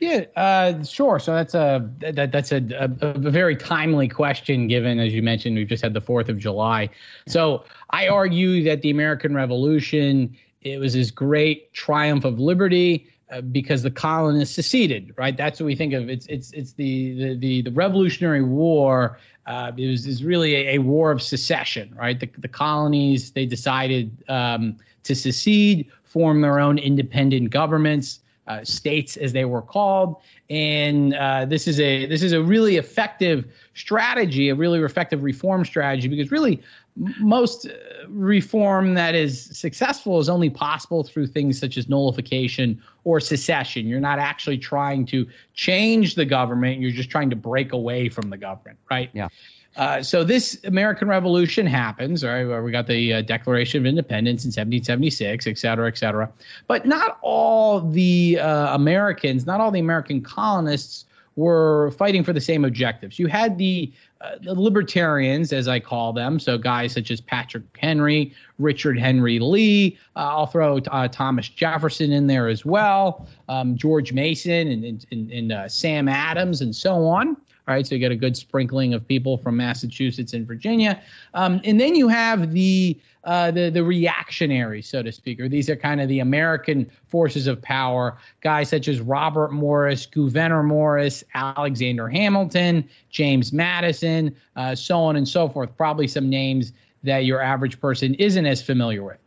Yeah, 0.00 0.24
uh, 0.34 0.82
sure. 0.82 1.20
So 1.20 1.32
that's 1.32 1.54
a 1.54 1.88
that, 2.00 2.32
that's 2.32 2.50
a, 2.50 2.56
a, 2.56 2.90
a, 3.06 3.30
very 3.30 3.54
timely 3.54 4.08
question, 4.08 4.66
given 4.66 4.98
as 4.98 5.14
you 5.14 5.22
mentioned, 5.22 5.54
we've 5.54 5.68
just 5.68 5.84
had 5.84 5.94
the 5.94 6.00
Fourth 6.00 6.28
of 6.28 6.38
July. 6.38 6.90
So 7.28 7.64
I 7.90 8.08
argue 8.08 8.64
that 8.64 8.82
the 8.82 8.90
American 8.90 9.32
Revolution 9.32 10.36
it 10.62 10.78
was 10.78 10.94
this 10.94 11.10
great 11.10 11.72
triumph 11.72 12.24
of 12.24 12.38
liberty 12.38 13.06
uh, 13.30 13.40
because 13.40 13.82
the 13.82 13.90
colonists 13.90 14.54
seceded, 14.54 15.12
right? 15.16 15.36
That's 15.36 15.60
what 15.60 15.66
we 15.66 15.76
think 15.76 15.92
of. 15.92 16.08
It's 16.08 16.26
it's 16.26 16.52
it's 16.52 16.72
the 16.72 17.14
the 17.14 17.36
the, 17.36 17.62
the 17.62 17.70
Revolutionary 17.70 18.42
War. 18.42 19.18
Uh, 19.46 19.72
it 19.76 19.88
was 19.88 20.06
is 20.06 20.22
really 20.22 20.54
a, 20.54 20.74
a, 20.74 20.78
war 20.78 21.10
of 21.10 21.20
secession, 21.20 21.94
right? 21.98 22.18
The 22.18 22.28
the 22.38 22.48
colonies 22.48 23.32
they 23.32 23.46
decided 23.46 24.22
um, 24.28 24.76
to 25.02 25.14
secede, 25.14 25.90
form 26.12 26.40
their 26.40 26.58
own 26.58 26.78
independent 26.78 27.50
governments. 27.50 28.20
Uh, 28.48 28.64
states 28.64 29.16
as 29.18 29.32
they 29.32 29.44
were 29.44 29.62
called 29.62 30.16
and 30.50 31.14
uh, 31.14 31.44
this 31.44 31.68
is 31.68 31.78
a 31.78 32.06
this 32.06 32.24
is 32.24 32.32
a 32.32 32.42
really 32.42 32.76
effective 32.76 33.46
strategy 33.74 34.48
a 34.48 34.54
really 34.54 34.80
effective 34.80 35.22
reform 35.22 35.64
strategy 35.64 36.08
because 36.08 36.32
really 36.32 36.60
most 36.96 37.66
uh, 37.66 37.72
reform 38.08 38.94
that 38.94 39.14
is 39.14 39.44
successful 39.56 40.18
is 40.18 40.28
only 40.28 40.50
possible 40.50 41.02
through 41.02 41.26
things 41.26 41.58
such 41.58 41.78
as 41.78 41.88
nullification 41.88 42.80
or 43.04 43.20
secession. 43.20 43.86
You're 43.86 44.00
not 44.00 44.18
actually 44.18 44.58
trying 44.58 45.06
to 45.06 45.26
change 45.54 46.14
the 46.14 46.24
government, 46.24 46.80
you're 46.80 46.90
just 46.90 47.10
trying 47.10 47.30
to 47.30 47.36
break 47.36 47.72
away 47.72 48.08
from 48.08 48.30
the 48.30 48.36
government, 48.36 48.78
right? 48.90 49.10
Yeah. 49.12 49.28
Uh, 49.76 50.02
so 50.02 50.22
this 50.22 50.62
American 50.64 51.08
Revolution 51.08 51.66
happens, 51.66 52.22
right? 52.22 52.44
We 52.60 52.70
got 52.70 52.86
the 52.86 53.14
uh, 53.14 53.22
Declaration 53.22 53.80
of 53.80 53.86
Independence 53.86 54.44
in 54.44 54.48
1776, 54.48 55.46
et 55.46 55.58
cetera, 55.58 55.88
et 55.88 55.96
cetera. 55.96 56.30
But 56.66 56.86
not 56.86 57.18
all 57.22 57.80
the 57.80 58.38
uh, 58.38 58.74
Americans, 58.74 59.46
not 59.46 59.60
all 59.60 59.70
the 59.70 59.80
American 59.80 60.20
colonists 60.20 61.06
were 61.36 61.92
fighting 61.92 62.22
for 62.22 62.34
the 62.34 62.40
same 62.40 62.66
objectives. 62.66 63.18
You 63.18 63.26
had 63.26 63.56
the, 63.56 63.90
uh, 64.20 64.32
the 64.42 64.52
libertarians, 64.52 65.54
as 65.54 65.66
I 65.66 65.80
call 65.80 66.12
them, 66.12 66.38
so 66.38 66.58
guys 66.58 66.92
such 66.92 67.10
as 67.10 67.22
Patrick 67.22 67.64
Henry, 67.78 68.34
Richard 68.58 68.98
Henry 68.98 69.38
Lee. 69.38 69.96
Uh, 70.14 70.18
I'll 70.18 70.46
throw 70.46 70.80
Thomas 70.80 71.48
Jefferson 71.48 72.12
in 72.12 72.26
there 72.26 72.48
as 72.48 72.66
well, 72.66 73.26
um, 73.48 73.74
George 73.78 74.12
Mason, 74.12 74.68
and, 74.68 75.06
and, 75.10 75.30
and 75.32 75.72
Sam 75.72 76.08
Adams, 76.08 76.60
and 76.60 76.76
so 76.76 77.06
on. 77.06 77.38
All 77.68 77.74
right, 77.74 77.86
so 77.86 77.94
you 77.94 78.00
get 78.00 78.10
a 78.10 78.16
good 78.16 78.36
sprinkling 78.36 78.92
of 78.92 79.06
people 79.06 79.38
from 79.38 79.56
Massachusetts 79.56 80.32
and 80.32 80.44
Virginia, 80.44 81.00
um, 81.34 81.60
and 81.62 81.78
then 81.78 81.94
you 81.94 82.08
have 82.08 82.52
the 82.52 82.98
uh, 83.22 83.52
the 83.52 83.70
the 83.70 83.84
reactionaries, 83.84 84.88
so 84.88 85.00
to 85.00 85.12
speak, 85.12 85.38
or 85.38 85.48
these 85.48 85.70
are 85.70 85.76
kind 85.76 86.00
of 86.00 86.08
the 86.08 86.18
American 86.18 86.90
forces 87.06 87.46
of 87.46 87.62
power, 87.62 88.18
guys 88.40 88.68
such 88.68 88.88
as 88.88 89.00
Robert 89.00 89.52
Morris, 89.52 90.06
Gouverneur 90.06 90.64
Morris, 90.64 91.22
Alexander 91.34 92.08
Hamilton, 92.08 92.88
James 93.10 93.52
Madison, 93.52 94.34
uh, 94.56 94.74
so 94.74 94.98
on 94.98 95.14
and 95.14 95.28
so 95.28 95.48
forth. 95.48 95.70
Probably 95.76 96.08
some 96.08 96.28
names 96.28 96.72
that 97.04 97.26
your 97.26 97.40
average 97.40 97.80
person 97.80 98.14
isn't 98.14 98.44
as 98.44 98.60
familiar 98.60 99.04
with, 99.04 99.18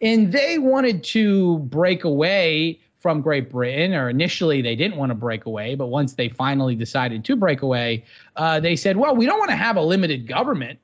and 0.00 0.32
they 0.32 0.58
wanted 0.58 1.04
to 1.04 1.60
break 1.60 2.02
away 2.02 2.80
from 3.04 3.20
Great 3.20 3.50
Britain, 3.50 3.92
or 3.92 4.08
initially 4.08 4.62
they 4.62 4.74
didn't 4.74 4.96
want 4.96 5.10
to 5.10 5.14
break 5.14 5.44
away, 5.44 5.74
but 5.74 5.88
once 5.88 6.14
they 6.14 6.30
finally 6.30 6.74
decided 6.74 7.22
to 7.22 7.36
break 7.36 7.60
away, 7.60 8.02
uh, 8.36 8.58
they 8.58 8.74
said, 8.74 8.96
well, 8.96 9.14
we 9.14 9.26
don't 9.26 9.38
want 9.38 9.50
to 9.50 9.56
have 9.56 9.76
a 9.76 9.82
limited 9.82 10.26
government 10.26 10.78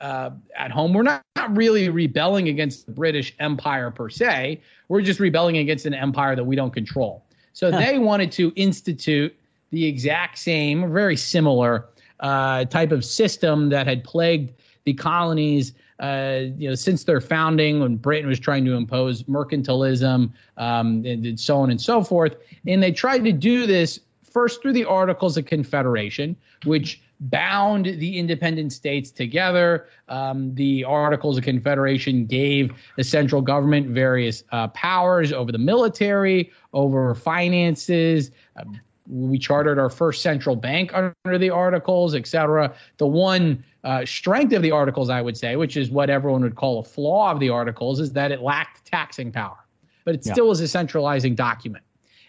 uh, 0.00 0.30
at 0.56 0.70
home. 0.70 0.94
We're 0.94 1.02
not, 1.02 1.22
not 1.36 1.54
really 1.54 1.90
rebelling 1.90 2.48
against 2.48 2.86
the 2.86 2.92
British 2.92 3.34
Empire 3.40 3.90
per 3.90 4.08
se. 4.08 4.62
We're 4.88 5.02
just 5.02 5.20
rebelling 5.20 5.58
against 5.58 5.84
an 5.84 5.92
empire 5.92 6.34
that 6.34 6.44
we 6.44 6.56
don't 6.56 6.72
control. 6.72 7.26
So 7.52 7.70
they 7.70 7.98
wanted 7.98 8.32
to 8.32 8.54
institute 8.56 9.36
the 9.68 9.84
exact 9.84 10.38
same, 10.38 10.90
very 10.90 11.14
similar 11.14 11.88
uh, 12.20 12.64
type 12.64 12.90
of 12.90 13.04
system 13.04 13.68
that 13.68 13.86
had 13.86 14.02
plagued 14.02 14.54
the 14.84 14.94
colonies 14.94 15.74
uh, 16.00 16.40
you 16.56 16.68
know, 16.68 16.74
since 16.74 17.04
their 17.04 17.20
founding, 17.20 17.80
when 17.80 17.96
Britain 17.96 18.28
was 18.28 18.38
trying 18.38 18.64
to 18.64 18.74
impose 18.74 19.22
mercantilism 19.24 20.30
um, 20.56 21.04
and, 21.06 21.38
so 21.38 21.58
on 21.58 21.70
and 21.70 21.80
so 21.80 22.02
forth, 22.02 22.36
and 22.66 22.82
they 22.82 22.92
tried 22.92 23.24
to 23.24 23.32
do 23.32 23.66
this 23.66 24.00
first 24.22 24.60
through 24.60 24.74
the 24.74 24.84
Articles 24.84 25.36
of 25.36 25.46
Confederation, 25.46 26.36
which 26.64 27.00
bound 27.20 27.86
the 27.86 28.18
independent 28.18 28.72
states 28.72 29.10
together. 29.10 29.86
Um, 30.08 30.54
the 30.54 30.84
Articles 30.84 31.38
of 31.38 31.44
Confederation 31.44 32.26
gave 32.26 32.72
the 32.96 33.04
central 33.04 33.40
government 33.40 33.88
various 33.88 34.44
uh, 34.52 34.68
powers 34.68 35.32
over 35.32 35.50
the 35.50 35.58
military, 35.58 36.52
over 36.74 37.14
finances. 37.14 38.30
Uh, 38.56 38.64
we 39.08 39.38
chartered 39.38 39.78
our 39.78 39.90
first 39.90 40.22
central 40.22 40.56
bank 40.56 40.92
under 40.94 41.38
the 41.38 41.50
Articles, 41.50 42.14
et 42.14 42.26
cetera. 42.26 42.74
The 42.98 43.06
one 43.06 43.64
uh, 43.84 44.04
strength 44.04 44.52
of 44.52 44.62
the 44.62 44.72
articles, 44.72 45.10
I 45.10 45.20
would 45.20 45.36
say, 45.36 45.56
which 45.56 45.76
is 45.76 45.90
what 45.90 46.10
everyone 46.10 46.42
would 46.42 46.56
call 46.56 46.80
a 46.80 46.84
flaw 46.84 47.30
of 47.30 47.40
the 47.40 47.50
articles, 47.50 48.00
is 48.00 48.12
that 48.12 48.32
it 48.32 48.40
lacked 48.40 48.84
taxing 48.84 49.30
power, 49.30 49.58
but 50.04 50.16
it 50.16 50.26
yeah. 50.26 50.32
still 50.32 50.48
was 50.48 50.60
a 50.60 50.68
centralizing 50.68 51.34
document. 51.34 51.84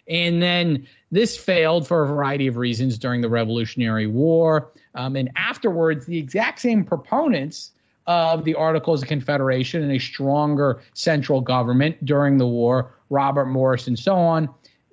And 0.07 0.41
then 0.41 0.87
this 1.11 1.35
failed 1.35 1.87
for 1.87 2.03
a 2.03 2.07
variety 2.07 2.47
of 2.47 2.57
reasons 2.57 2.97
during 2.97 3.21
the 3.21 3.29
Revolutionary 3.29 4.07
War. 4.07 4.71
Um, 4.95 5.15
and 5.15 5.29
afterwards, 5.35 6.05
the 6.05 6.17
exact 6.17 6.59
same 6.59 6.83
proponents 6.83 7.71
of 8.05 8.45
the 8.45 8.55
Articles 8.55 9.01
of 9.01 9.09
Confederation 9.09 9.83
and 9.83 9.91
a 9.91 9.99
stronger 9.99 10.79
central 10.93 11.41
government 11.41 12.05
during 12.05 12.37
the 12.37 12.47
war, 12.47 12.93
Robert 13.09 13.47
Morris 13.47 13.87
and 13.87 13.99
so 13.99 14.15
on, 14.15 14.47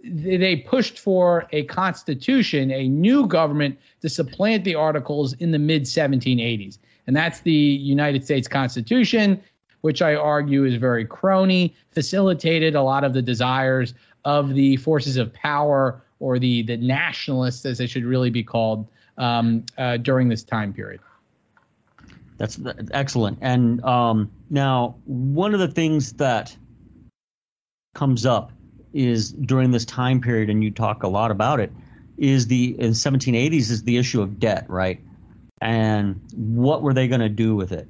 they 0.06 0.56
pushed 0.56 0.98
for 0.98 1.46
a 1.52 1.64
constitution, 1.64 2.70
a 2.70 2.88
new 2.88 3.26
government 3.26 3.78
to 4.02 4.08
supplant 4.08 4.64
the 4.64 4.74
articles 4.74 5.32
in 5.34 5.50
the 5.50 5.58
mid 5.58 5.82
1780s. 5.82 6.78
And 7.06 7.16
that's 7.16 7.40
the 7.40 7.52
United 7.52 8.24
States 8.24 8.48
Constitution, 8.48 9.42
which 9.80 10.02
I 10.02 10.14
argue 10.14 10.64
is 10.64 10.76
very 10.76 11.04
crony, 11.04 11.74
facilitated 11.90 12.74
a 12.74 12.82
lot 12.82 13.04
of 13.04 13.12
the 13.14 13.22
desires 13.22 13.94
of 14.24 14.54
the 14.54 14.76
forces 14.76 15.16
of 15.16 15.32
power 15.32 16.02
or 16.20 16.38
the, 16.38 16.62
the 16.62 16.76
nationalists, 16.76 17.66
as 17.66 17.78
they 17.78 17.86
should 17.86 18.04
really 18.04 18.30
be 18.30 18.42
called, 18.42 18.88
um, 19.18 19.64
uh, 19.76 19.98
during 19.98 20.28
this 20.28 20.42
time 20.42 20.72
period. 20.72 21.00
That's 22.38 22.58
excellent. 22.90 23.38
And 23.40 23.82
um, 23.84 24.30
now, 24.50 24.96
one 25.04 25.54
of 25.54 25.60
the 25.60 25.68
things 25.68 26.14
that 26.14 26.56
comes 27.94 28.26
up 28.26 28.50
is 28.94 29.32
during 29.32 29.72
this 29.72 29.84
time 29.84 30.20
period, 30.20 30.48
and 30.48 30.64
you 30.64 30.70
talk 30.70 31.02
a 31.02 31.08
lot 31.08 31.30
about 31.30 31.60
it, 31.60 31.72
is 32.16 32.46
the 32.46 32.76
in 32.78 32.92
1780s 32.92 33.70
is 33.70 33.82
the 33.82 33.98
issue 33.98 34.22
of 34.22 34.38
debt, 34.38 34.64
right? 34.68 35.00
And 35.60 36.20
what 36.34 36.82
were 36.82 36.94
they 36.94 37.08
going 37.08 37.20
to 37.20 37.28
do 37.28 37.56
with 37.56 37.72
it? 37.72 37.88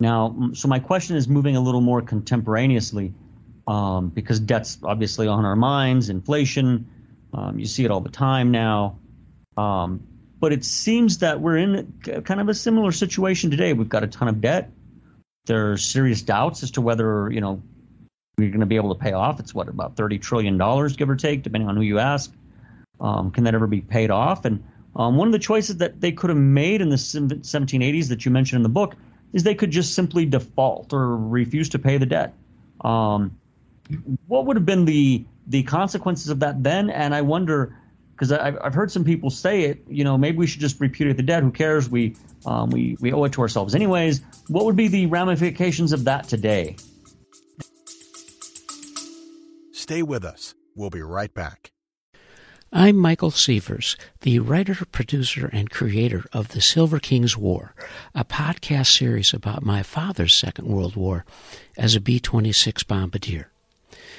Now, 0.00 0.50
so 0.52 0.66
my 0.66 0.80
question 0.80 1.16
is 1.16 1.28
moving 1.28 1.56
a 1.56 1.60
little 1.60 1.80
more 1.80 2.02
contemporaneously, 2.02 3.14
um, 3.68 4.08
because 4.08 4.40
debt's 4.40 4.78
obviously 4.82 5.28
on 5.28 5.44
our 5.44 5.54
minds. 5.54 6.08
Inflation, 6.08 6.88
um, 7.32 7.58
you 7.58 7.66
see 7.66 7.84
it 7.84 7.90
all 7.90 8.00
the 8.00 8.10
time 8.10 8.50
now. 8.50 8.98
Um, 9.56 10.02
but 10.40 10.52
it 10.52 10.64
seems 10.64 11.18
that 11.18 11.40
we're 11.40 11.58
in 11.58 11.92
kind 12.24 12.40
of 12.40 12.48
a 12.48 12.54
similar 12.54 12.90
situation 12.90 13.48
today. 13.50 13.74
We've 13.74 13.88
got 13.88 14.02
a 14.02 14.08
ton 14.08 14.26
of 14.26 14.40
debt. 14.40 14.72
There 15.46 15.70
are 15.70 15.76
serious 15.76 16.20
doubts 16.22 16.64
as 16.64 16.72
to 16.72 16.80
whether 16.80 17.30
you 17.30 17.40
know 17.40 17.62
we're 18.38 18.48
going 18.48 18.60
to 18.60 18.66
be 18.66 18.76
able 18.76 18.94
to 18.94 19.00
pay 19.00 19.12
off. 19.12 19.40
It's 19.40 19.54
what 19.54 19.68
about 19.68 19.96
thirty 19.96 20.18
trillion 20.18 20.58
dollars, 20.58 20.96
give 20.96 21.10
or 21.10 21.16
take, 21.16 21.42
depending 21.42 21.68
on 21.68 21.76
who 21.76 21.82
you 21.82 21.98
ask. 21.98 22.32
Um, 23.00 23.30
can 23.30 23.44
that 23.44 23.54
ever 23.54 23.66
be 23.66 23.80
paid 23.80 24.10
off? 24.10 24.44
And 24.44 24.62
um, 24.96 25.16
one 25.16 25.28
of 25.28 25.32
the 25.32 25.38
choices 25.38 25.78
that 25.78 26.00
they 26.00 26.12
could 26.12 26.30
have 26.30 26.38
made 26.38 26.80
in 26.80 26.88
the 26.88 26.96
1780s 26.96 28.08
that 28.08 28.24
you 28.24 28.30
mentioned 28.30 28.58
in 28.58 28.62
the 28.62 28.68
book 28.68 28.94
is 29.32 29.42
they 29.42 29.54
could 29.54 29.70
just 29.70 29.94
simply 29.94 30.26
default 30.26 30.92
or 30.92 31.16
refuse 31.16 31.68
to 31.70 31.78
pay 31.78 31.96
the 31.98 32.06
debt. 32.06 32.34
Um, 32.82 33.38
what 34.26 34.46
would 34.46 34.56
have 34.56 34.66
been 34.66 34.84
the 34.84 35.24
the 35.46 35.62
consequences 35.64 36.28
of 36.28 36.40
that 36.40 36.62
then? 36.62 36.90
And 36.90 37.14
I 37.14 37.22
wonder 37.22 37.76
because 38.12 38.30
I've, 38.30 38.58
I've 38.62 38.74
heard 38.74 38.90
some 38.90 39.04
people 39.04 39.30
say 39.30 39.62
it. 39.62 39.82
You 39.88 40.04
know, 40.04 40.16
maybe 40.16 40.38
we 40.38 40.46
should 40.46 40.60
just 40.60 40.80
repudiate 40.80 41.16
the 41.16 41.22
debt. 41.22 41.42
Who 41.42 41.50
cares? 41.50 41.88
We 41.88 42.16
um, 42.46 42.70
we 42.70 42.96
we 43.00 43.12
owe 43.12 43.24
it 43.24 43.32
to 43.32 43.40
ourselves 43.40 43.74
anyways. 43.74 44.20
What 44.48 44.64
would 44.64 44.76
be 44.76 44.88
the 44.88 45.06
ramifications 45.06 45.92
of 45.92 46.04
that 46.04 46.28
today? 46.28 46.76
Stay 49.82 50.00
with 50.00 50.24
us. 50.24 50.54
We'll 50.76 50.90
be 50.90 51.02
right 51.02 51.34
back. 51.34 51.72
I'm 52.72 52.96
Michael 52.96 53.32
Sievers, 53.32 53.96
the 54.20 54.38
writer, 54.38 54.76
producer, 54.92 55.50
and 55.52 55.70
creator 55.70 56.24
of 56.32 56.50
The 56.50 56.60
Silver 56.60 57.00
King's 57.00 57.36
War, 57.36 57.74
a 58.14 58.24
podcast 58.24 58.96
series 58.96 59.34
about 59.34 59.64
my 59.64 59.82
father's 59.82 60.36
Second 60.36 60.68
World 60.68 60.94
War 60.94 61.24
as 61.76 61.96
a 61.96 62.00
B 62.00 62.20
26 62.20 62.84
bombardier. 62.84 63.50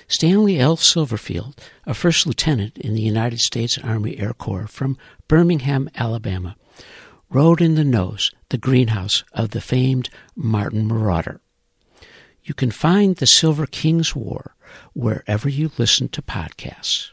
Stanley 0.09 0.59
L. 0.59 0.75
Silverfield, 0.75 1.57
a 1.87 1.93
first 1.93 2.27
lieutenant 2.27 2.77
in 2.77 2.93
the 2.93 3.01
United 3.01 3.39
States 3.39 3.77
Army 3.77 4.19
Air 4.19 4.33
Corps 4.33 4.67
from 4.67 4.97
Birmingham, 5.29 5.89
Alabama, 5.95 6.57
rode 7.29 7.61
in 7.61 7.75
the 7.75 7.85
nose, 7.85 8.31
the 8.49 8.57
greenhouse 8.57 9.23
of 9.31 9.51
the 9.51 9.61
famed 9.61 10.09
Martin 10.35 10.85
Marauder. 10.89 11.39
You 12.43 12.53
can 12.53 12.71
find 12.71 13.15
The 13.15 13.25
Silver 13.25 13.65
King's 13.65 14.13
War 14.13 14.53
wherever 14.93 15.49
you 15.49 15.71
listen 15.77 16.09
to 16.09 16.21
podcasts. 16.21 17.09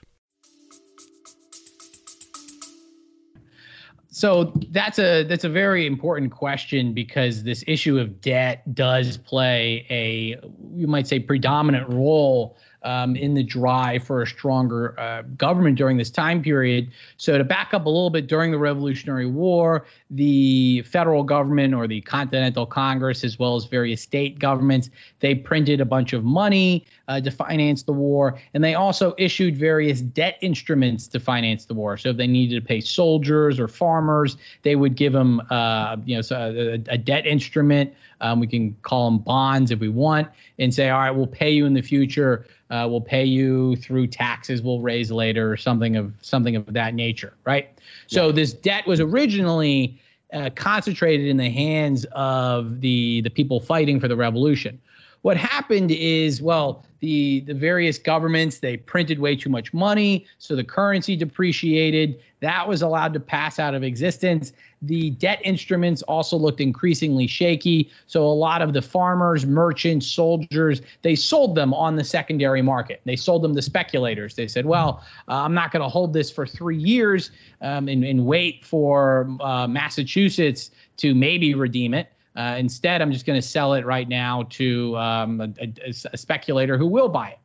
So 4.13 4.53
that's 4.71 4.99
a 4.99 5.23
that's 5.23 5.45
a 5.45 5.49
very 5.49 5.87
important 5.87 6.33
question 6.33 6.93
because 6.93 7.45
this 7.45 7.63
issue 7.67 7.99
of 7.99 8.21
debt 8.21 8.75
does 8.75 9.17
play 9.17 9.87
a 9.89 10.37
you 10.75 10.87
might 10.87 11.07
say 11.07 11.21
predominant 11.21 11.89
role 11.89 12.57
um, 12.83 13.17
in 13.17 13.35
the 13.35 13.43
drive 13.43 14.05
for 14.05 14.23
a 14.23 14.27
stronger 14.27 14.99
uh, 14.99 15.23
government 15.37 15.77
during 15.77 15.97
this 15.97 16.11
time 16.11 16.43
period. 16.43 16.91
So, 17.17 17.37
to 17.37 17.45
back 17.45 17.75
up 17.75 17.87
a 17.87 17.89
little 17.89 18.11
bit, 18.11 18.27
during 18.27 18.51
the 18.51 18.59
Revolutionary 18.59 19.27
War, 19.27 19.87
the 20.11 20.83
federal 20.83 21.23
government 21.23 21.75
or 21.75 21.87
the 21.87 22.01
Continental 22.01 22.67
Congress, 22.67 23.25
as 23.25 23.39
well 23.39 23.57
as 23.57 23.67
various 23.67 24.01
state 24.01 24.39
governments, 24.39 24.91
they 25.21 25.35
printed 25.35 25.81
a 25.81 25.85
bunch 25.85 26.13
of 26.13 26.25
money 26.25 26.87
uh, 27.09 27.21
to 27.21 27.31
finance 27.31 27.83
the 27.83 27.93
war, 27.93 28.39
and 28.55 28.65
they 28.65 28.75
also 28.75 29.15
issued 29.19 29.57
various 29.57 30.01
debt 30.01 30.39
instruments 30.41 31.07
to 31.09 31.21
finance 31.21 31.67
the 31.67 31.75
war. 31.75 31.97
So, 31.97 32.11
if 32.11 32.17
they 32.17 32.27
needed 32.27 32.63
to 32.63 32.67
pay 32.67 32.81
soldiers 32.81 33.61
or 33.61 33.69
farmers, 33.69 34.37
they 34.63 34.77
would 34.77 34.97
give 34.97 35.13
them, 35.13 35.43
uh, 35.51 35.97
you 36.05 36.17
know, 36.17 36.23
a, 36.31 36.83
a 36.89 36.99
debt 36.99 37.27
instrument. 37.27 37.93
Um, 38.21 38.41
we 38.41 38.47
can 38.47 38.77
call 38.83 39.11
them 39.11 39.19
bonds 39.19 39.71
if 39.71 39.81
we 39.81 39.89
want, 39.89 40.29
and 40.59 40.73
say, 40.73 40.91
all 40.91 41.01
right, 41.01 41.11
we'll 41.11 41.27
pay 41.27 41.51
you 41.51 41.67
in 41.67 41.75
the 41.75 41.83
future. 41.83 42.47
Uh, 42.71 42.87
we'll 42.89 43.01
pay 43.01 43.25
you 43.25 43.75
through 43.77 44.07
taxes 44.07 44.63
we'll 44.63 44.81
raise 44.81 45.11
later 45.11 45.51
or 45.51 45.57
something 45.57 45.97
of 45.97 46.15
something 46.21 46.55
of 46.55 46.73
that 46.73 46.95
nature 46.95 47.35
right? 47.45 47.69
Yeah. 48.07 48.17
so 48.17 48.33
this 48.33 48.53
debt 48.53 48.87
was 48.87 49.01
originally 49.01 50.01
uh, 50.33 50.51
concentrated 50.55 51.27
in 51.27 51.37
the 51.37 51.51
hands 51.51 52.07
of 52.13 52.81
the 52.81 53.23
the 53.23 53.31
people 53.31 53.59
fighting 53.59 53.99
for 53.99 54.07
the 54.07 54.15
revolution 54.15 54.81
what 55.23 55.37
happened 55.37 55.91
is, 55.91 56.41
well, 56.41 56.85
the 57.01 57.41
the 57.41 57.55
various 57.55 57.99
governments 57.99 58.59
they 58.59 58.77
printed 58.77 59.19
way 59.19 59.35
too 59.35 59.51
much 59.51 59.73
money, 59.73 60.27
so 60.39 60.55
the 60.55 60.65
currency 60.65 61.17
depreciated. 61.17 62.21
That 62.41 62.67
was 62.67 62.83
allowed 62.83 63.13
to 63.15 63.21
pass 63.21 63.59
out 63.59 63.75
of 63.75 63.83
existence. 63.83 64.53
The 64.83 65.11
debt 65.11 65.41
instruments 65.45 66.01
also 66.03 66.39
looked 66.39 66.61
increasingly 66.61 67.27
shaky, 67.27 67.91
so 68.07 68.23
a 68.27 68.33
lot 68.33 68.63
of 68.63 68.73
the 68.73 68.81
farmers, 68.81 69.45
merchants, 69.45 70.07
soldiers 70.07 70.81
they 71.03 71.15
sold 71.15 71.55
them 71.55 71.75
on 71.75 71.97
the 71.97 72.05
secondary 72.05 72.63
market. 72.63 73.01
They 73.05 73.17
sold 73.17 73.43
them 73.43 73.55
to 73.55 73.63
speculators. 73.63 74.35
They 74.35 74.49
said, 74.49 74.65
"Well, 74.65 75.03
uh, 75.29 75.43
I'm 75.43 75.55
not 75.55 75.71
going 75.71 75.83
to 75.83 75.89
hold 75.89 76.13
this 76.13 76.31
for 76.31 76.47
three 76.47 76.79
years 76.79 77.31
um, 77.61 77.89
and, 77.89 78.05
and 78.05 78.25
wait 78.25 78.65
for 78.65 79.29
uh, 79.41 79.67
Massachusetts 79.67 80.71
to 80.99 81.15
maybe 81.15 81.55
redeem 81.55 81.93
it." 81.93 82.11
Uh, 82.41 82.57
instead, 82.57 83.03
I'm 83.03 83.13
just 83.13 83.27
going 83.27 83.39
to 83.39 83.47
sell 83.47 83.75
it 83.75 83.85
right 83.85 84.09
now 84.09 84.45
to 84.49 84.97
um, 84.97 85.43
a, 85.43 85.53
a, 85.61 85.95
a, 86.11 86.17
speculator 86.17 86.79
who 86.79 86.87
will 86.87 87.11
buy 87.11 87.29
it. 87.29 87.39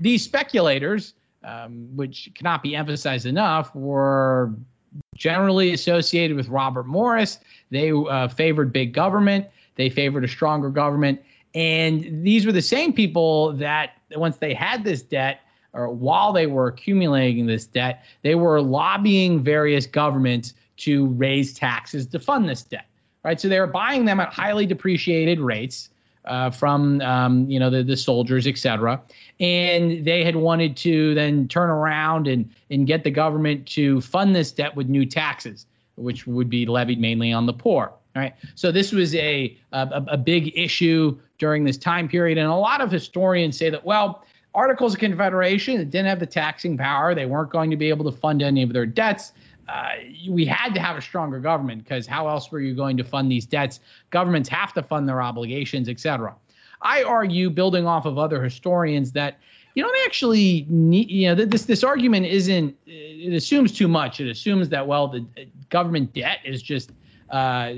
These 0.00 0.24
speculators, 0.24 1.14
um, 1.44 1.88
which 1.94 2.32
cannot 2.34 2.60
be 2.60 2.74
emphasized 2.74 3.26
enough, 3.26 3.72
were 3.76 4.52
generally 5.14 5.72
associated 5.72 6.36
with 6.36 6.48
Robert 6.48 6.88
Morris. 6.88 7.38
They 7.70 7.92
uh, 7.92 8.26
favored 8.26 8.72
big 8.72 8.92
government, 8.92 9.46
they 9.76 9.88
favored 9.88 10.24
a 10.24 10.28
stronger 10.28 10.68
government. 10.68 11.22
And 11.54 12.26
these 12.26 12.44
were 12.44 12.50
the 12.50 12.60
same 12.62 12.92
people 12.92 13.52
that, 13.52 13.98
once 14.16 14.38
they 14.38 14.52
had 14.52 14.82
this 14.82 15.02
debt, 15.02 15.42
or 15.74 15.90
while 15.90 16.32
they 16.32 16.48
were 16.48 16.66
accumulating 16.66 17.46
this 17.46 17.66
debt, 17.66 18.02
they 18.22 18.34
were 18.34 18.60
lobbying 18.60 19.44
various 19.44 19.86
governments 19.86 20.54
to 20.78 21.06
raise 21.10 21.54
taxes 21.54 22.08
to 22.08 22.18
fund 22.18 22.48
this 22.48 22.64
debt 22.64 22.86
right? 23.24 23.40
So 23.40 23.48
they 23.48 23.58
were 23.58 23.66
buying 23.66 24.04
them 24.04 24.20
at 24.20 24.32
highly 24.32 24.66
depreciated 24.66 25.40
rates 25.40 25.90
uh, 26.26 26.50
from 26.50 27.00
um, 27.00 27.50
you 27.50 27.58
know 27.58 27.70
the, 27.70 27.82
the 27.82 27.96
soldiers, 27.96 28.46
et 28.46 28.56
cetera. 28.56 29.00
And 29.40 30.04
they 30.04 30.24
had 30.24 30.36
wanted 30.36 30.76
to 30.78 31.14
then 31.14 31.48
turn 31.48 31.70
around 31.70 32.28
and 32.28 32.48
and 32.70 32.86
get 32.86 33.04
the 33.04 33.10
government 33.10 33.66
to 33.68 34.00
fund 34.00 34.34
this 34.36 34.52
debt 34.52 34.76
with 34.76 34.88
new 34.88 35.04
taxes, 35.04 35.66
which 35.96 36.26
would 36.26 36.48
be 36.48 36.66
levied 36.66 37.00
mainly 37.00 37.32
on 37.32 37.46
the 37.46 37.52
poor. 37.52 37.92
Right. 38.14 38.34
So 38.54 38.70
this 38.70 38.92
was 38.92 39.14
a, 39.16 39.56
a 39.72 40.04
a 40.08 40.16
big 40.16 40.56
issue 40.56 41.18
during 41.38 41.64
this 41.64 41.76
time 41.76 42.08
period, 42.08 42.38
and 42.38 42.46
a 42.46 42.54
lot 42.54 42.80
of 42.80 42.90
historians 42.92 43.56
say 43.56 43.70
that 43.70 43.84
well. 43.84 44.24
Articles 44.56 44.94
of 44.94 45.00
Confederation 45.00 45.78
didn't 45.90 46.06
have 46.06 46.20
the 46.20 46.26
taxing 46.26 46.78
power. 46.78 47.12
They 47.12 47.26
weren't 47.26 47.50
going 47.50 47.72
to 47.72 47.76
be 47.76 47.88
able 47.88 48.08
to 48.08 48.16
fund 48.16 48.40
any 48.40 48.62
of 48.62 48.72
their 48.72 48.86
debts 48.86 49.32
uh, 49.68 49.90
we 50.28 50.44
had 50.44 50.74
to 50.74 50.80
have 50.80 50.96
a 50.96 51.00
stronger 51.00 51.40
government 51.40 51.82
because 51.84 52.06
how 52.06 52.28
else 52.28 52.50
were 52.50 52.60
you 52.60 52.74
going 52.74 52.96
to 52.96 53.04
fund 53.04 53.30
these 53.30 53.46
debts? 53.46 53.80
Governments 54.10 54.48
have 54.48 54.72
to 54.74 54.82
fund 54.82 55.08
their 55.08 55.22
obligations, 55.22 55.88
et 55.88 56.00
cetera. 56.00 56.34
I 56.82 57.02
argue, 57.02 57.48
building 57.50 57.86
off 57.86 58.04
of 58.04 58.18
other 58.18 58.42
historians, 58.42 59.12
that 59.12 59.38
you 59.74 59.82
don't 59.82 59.96
actually 60.04 60.66
need, 60.68 61.10
you 61.10 61.28
know, 61.28 61.44
this 61.44 61.64
this 61.64 61.82
argument 61.82 62.26
isn't. 62.26 62.76
It 62.86 63.32
assumes 63.32 63.72
too 63.72 63.88
much. 63.88 64.20
It 64.20 64.28
assumes 64.28 64.68
that 64.68 64.86
well, 64.86 65.08
the 65.08 65.26
government 65.70 66.12
debt 66.12 66.38
is 66.44 66.62
just 66.62 66.92
uh, 67.30 67.72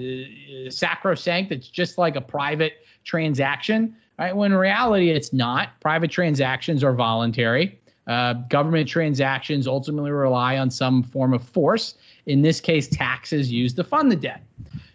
sacrosanct. 0.68 1.52
It's 1.52 1.68
just 1.68 1.98
like 1.98 2.16
a 2.16 2.20
private 2.20 2.84
transaction, 3.04 3.96
right? 4.18 4.34
When 4.34 4.52
in 4.52 4.58
reality, 4.58 5.10
it's 5.10 5.32
not. 5.32 5.80
Private 5.80 6.10
transactions 6.10 6.82
are 6.82 6.92
voluntary. 6.92 7.78
Uh, 8.06 8.34
government 8.48 8.88
transactions 8.88 9.66
ultimately 9.66 10.12
rely 10.12 10.58
on 10.58 10.70
some 10.70 11.02
form 11.02 11.34
of 11.34 11.42
force. 11.42 11.94
In 12.26 12.40
this 12.40 12.60
case, 12.60 12.86
taxes 12.86 13.50
used 13.50 13.76
to 13.76 13.84
fund 13.84 14.12
the 14.12 14.16
debt. 14.16 14.42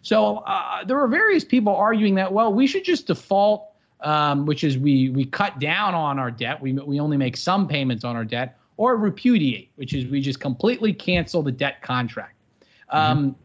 So 0.02 0.38
uh, 0.38 0.86
there 0.86 0.96
were 0.96 1.08
various 1.08 1.44
people 1.44 1.76
arguing 1.76 2.16
that, 2.16 2.32
well, 2.32 2.54
we 2.54 2.68
should 2.68 2.86
just 2.86 3.08
default, 3.08 3.68
um, 4.00 4.46
which 4.46 4.64
is 4.64 4.78
we 4.78 5.10
we 5.10 5.26
cut 5.26 5.60
down 5.60 5.94
on 5.94 6.20
our 6.20 6.32
debt. 6.32 6.62
We 6.62 6.74
we 6.74 7.00
only 7.00 7.18
make 7.18 7.38
some 7.38 7.68
payments 7.68 8.04
on 8.04 8.16
our 8.16 8.26
debt, 8.26 8.58
or 8.78 8.96
repudiate, 8.96 9.72
which 9.76 9.94
is 9.94 10.08
we 10.08 10.22
just 10.22 10.40
completely 10.40 10.94
cancel 10.94 11.44
the 11.44 11.52
debt 11.52 11.82
contract. 11.82 12.36
Um, 12.90 13.36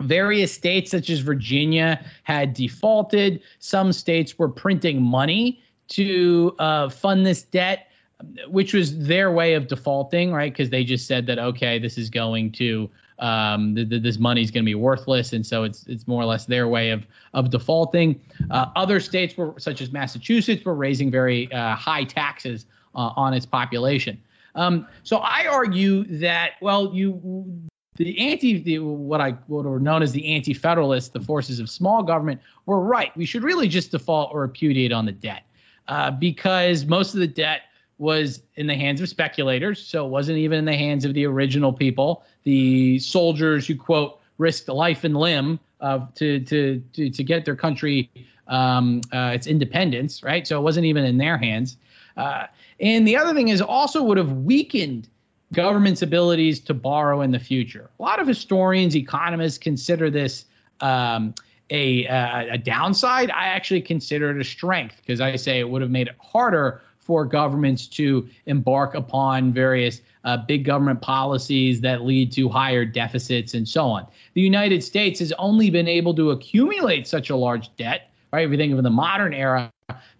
mm-hmm. 0.00 0.06
Various 0.06 0.52
states, 0.52 0.90
such 0.90 1.08
as 1.08 1.20
Virginia, 1.20 2.04
had 2.24 2.52
defaulted. 2.54 3.40
Some 3.60 3.92
states 3.92 4.38
were 4.38 4.48
printing 4.48 5.00
money 5.00 5.62
to 5.88 6.56
uh, 6.58 6.88
fund 6.88 7.24
this 7.24 7.44
debt 7.44 7.86
which 8.48 8.72
was 8.74 8.98
their 9.06 9.32
way 9.32 9.54
of 9.54 9.68
defaulting, 9.68 10.32
right? 10.32 10.52
Because 10.52 10.70
they 10.70 10.84
just 10.84 11.06
said 11.06 11.26
that 11.26 11.38
okay, 11.38 11.78
this 11.78 11.98
is 11.98 12.10
going 12.10 12.52
to 12.52 12.90
um, 13.18 13.74
th- 13.74 13.88
th- 13.88 14.02
this 14.02 14.18
money 14.18 14.42
is 14.42 14.50
going 14.50 14.64
to 14.64 14.68
be 14.68 14.74
worthless, 14.74 15.32
and 15.32 15.46
so 15.46 15.64
it's 15.64 15.86
it's 15.86 16.06
more 16.06 16.22
or 16.22 16.26
less 16.26 16.46
their 16.46 16.68
way 16.68 16.90
of 16.90 17.06
of 17.34 17.50
defaulting. 17.50 18.20
Uh, 18.50 18.66
other 18.76 19.00
states 19.00 19.36
were 19.36 19.54
such 19.58 19.80
as 19.80 19.92
Massachusetts 19.92 20.64
were 20.64 20.74
raising 20.74 21.10
very 21.10 21.50
uh, 21.52 21.74
high 21.74 22.04
taxes 22.04 22.66
uh, 22.94 23.12
on 23.16 23.34
its 23.34 23.46
population. 23.46 24.20
Um, 24.54 24.86
so 25.02 25.18
I 25.18 25.46
argue 25.46 26.04
that 26.18 26.52
well, 26.60 26.92
you 26.92 27.68
the 27.96 28.18
anti 28.18 28.58
the, 28.62 28.78
what 28.78 29.20
I 29.20 29.32
what 29.46 29.66
are 29.66 29.78
known 29.78 30.02
as 30.02 30.12
the 30.12 30.34
anti-federalists, 30.34 31.08
the 31.08 31.20
forces 31.20 31.60
of 31.60 31.68
small 31.68 32.02
government, 32.02 32.40
were 32.66 32.80
right. 32.80 33.16
We 33.16 33.24
should 33.24 33.42
really 33.42 33.68
just 33.68 33.90
default 33.90 34.32
or 34.32 34.42
repudiate 34.42 34.92
on 34.92 35.04
the 35.04 35.12
debt 35.12 35.44
uh, 35.88 36.10
because 36.10 36.86
most 36.86 37.14
of 37.14 37.20
the 37.20 37.26
debt 37.26 37.62
was 38.02 38.42
in 38.56 38.66
the 38.66 38.74
hands 38.74 39.00
of 39.00 39.08
speculators, 39.08 39.80
so 39.80 40.04
it 40.04 40.08
wasn't 40.08 40.36
even 40.36 40.58
in 40.58 40.64
the 40.64 40.76
hands 40.76 41.04
of 41.04 41.14
the 41.14 41.24
original 41.24 41.72
people, 41.72 42.24
the 42.42 42.98
soldiers 42.98 43.64
who 43.64 43.76
quote 43.76 44.18
risked 44.38 44.68
life 44.68 45.04
and 45.04 45.16
limb 45.16 45.60
uh, 45.80 46.00
to, 46.16 46.40
to 46.40 46.82
to 46.94 47.08
to 47.08 47.22
get 47.22 47.44
their 47.44 47.54
country 47.54 48.10
um, 48.48 49.00
uh, 49.12 49.30
its 49.32 49.46
independence, 49.46 50.24
right? 50.24 50.46
So 50.48 50.58
it 50.58 50.62
wasn't 50.62 50.86
even 50.86 51.04
in 51.04 51.16
their 51.16 51.38
hands. 51.38 51.76
Uh, 52.16 52.46
and 52.80 53.06
the 53.06 53.16
other 53.16 53.32
thing 53.34 53.48
is 53.48 53.62
also 53.62 54.02
would 54.02 54.18
have 54.18 54.32
weakened 54.32 55.08
government's 55.52 56.02
abilities 56.02 56.58
to 56.58 56.74
borrow 56.74 57.20
in 57.20 57.30
the 57.30 57.38
future. 57.38 57.88
A 58.00 58.02
lot 58.02 58.18
of 58.18 58.26
historians, 58.26 58.96
economists 58.96 59.58
consider 59.58 60.10
this. 60.10 60.44
Um, 60.80 61.34
a, 61.70 62.04
a, 62.04 62.58
downside, 62.58 63.30
I 63.30 63.46
actually 63.46 63.80
consider 63.80 64.30
it 64.30 64.38
a 64.38 64.44
strength 64.44 64.96
because 64.96 65.22
I 65.22 65.36
say 65.36 65.58
it 65.58 65.70
would 65.70 65.80
have 65.80 65.90
made 65.90 66.08
it 66.08 66.16
harder 66.18 66.82
for 67.02 67.24
governments 67.24 67.86
to 67.88 68.28
embark 68.46 68.94
upon 68.94 69.52
various 69.52 70.00
uh, 70.24 70.36
big 70.36 70.64
government 70.64 71.00
policies 71.00 71.80
that 71.80 72.02
lead 72.02 72.30
to 72.32 72.48
higher 72.48 72.84
deficits 72.84 73.54
and 73.54 73.68
so 73.68 73.86
on. 73.86 74.06
The 74.34 74.40
United 74.40 74.84
States 74.84 75.18
has 75.18 75.32
only 75.32 75.68
been 75.68 75.88
able 75.88 76.14
to 76.14 76.30
accumulate 76.30 77.08
such 77.08 77.30
a 77.30 77.36
large 77.36 77.74
debt, 77.76 78.10
right? 78.32 78.44
If 78.44 78.52
you 78.52 78.56
think 78.56 78.72
of 78.72 78.82
the 78.82 78.90
modern 78.90 79.34
era, 79.34 79.70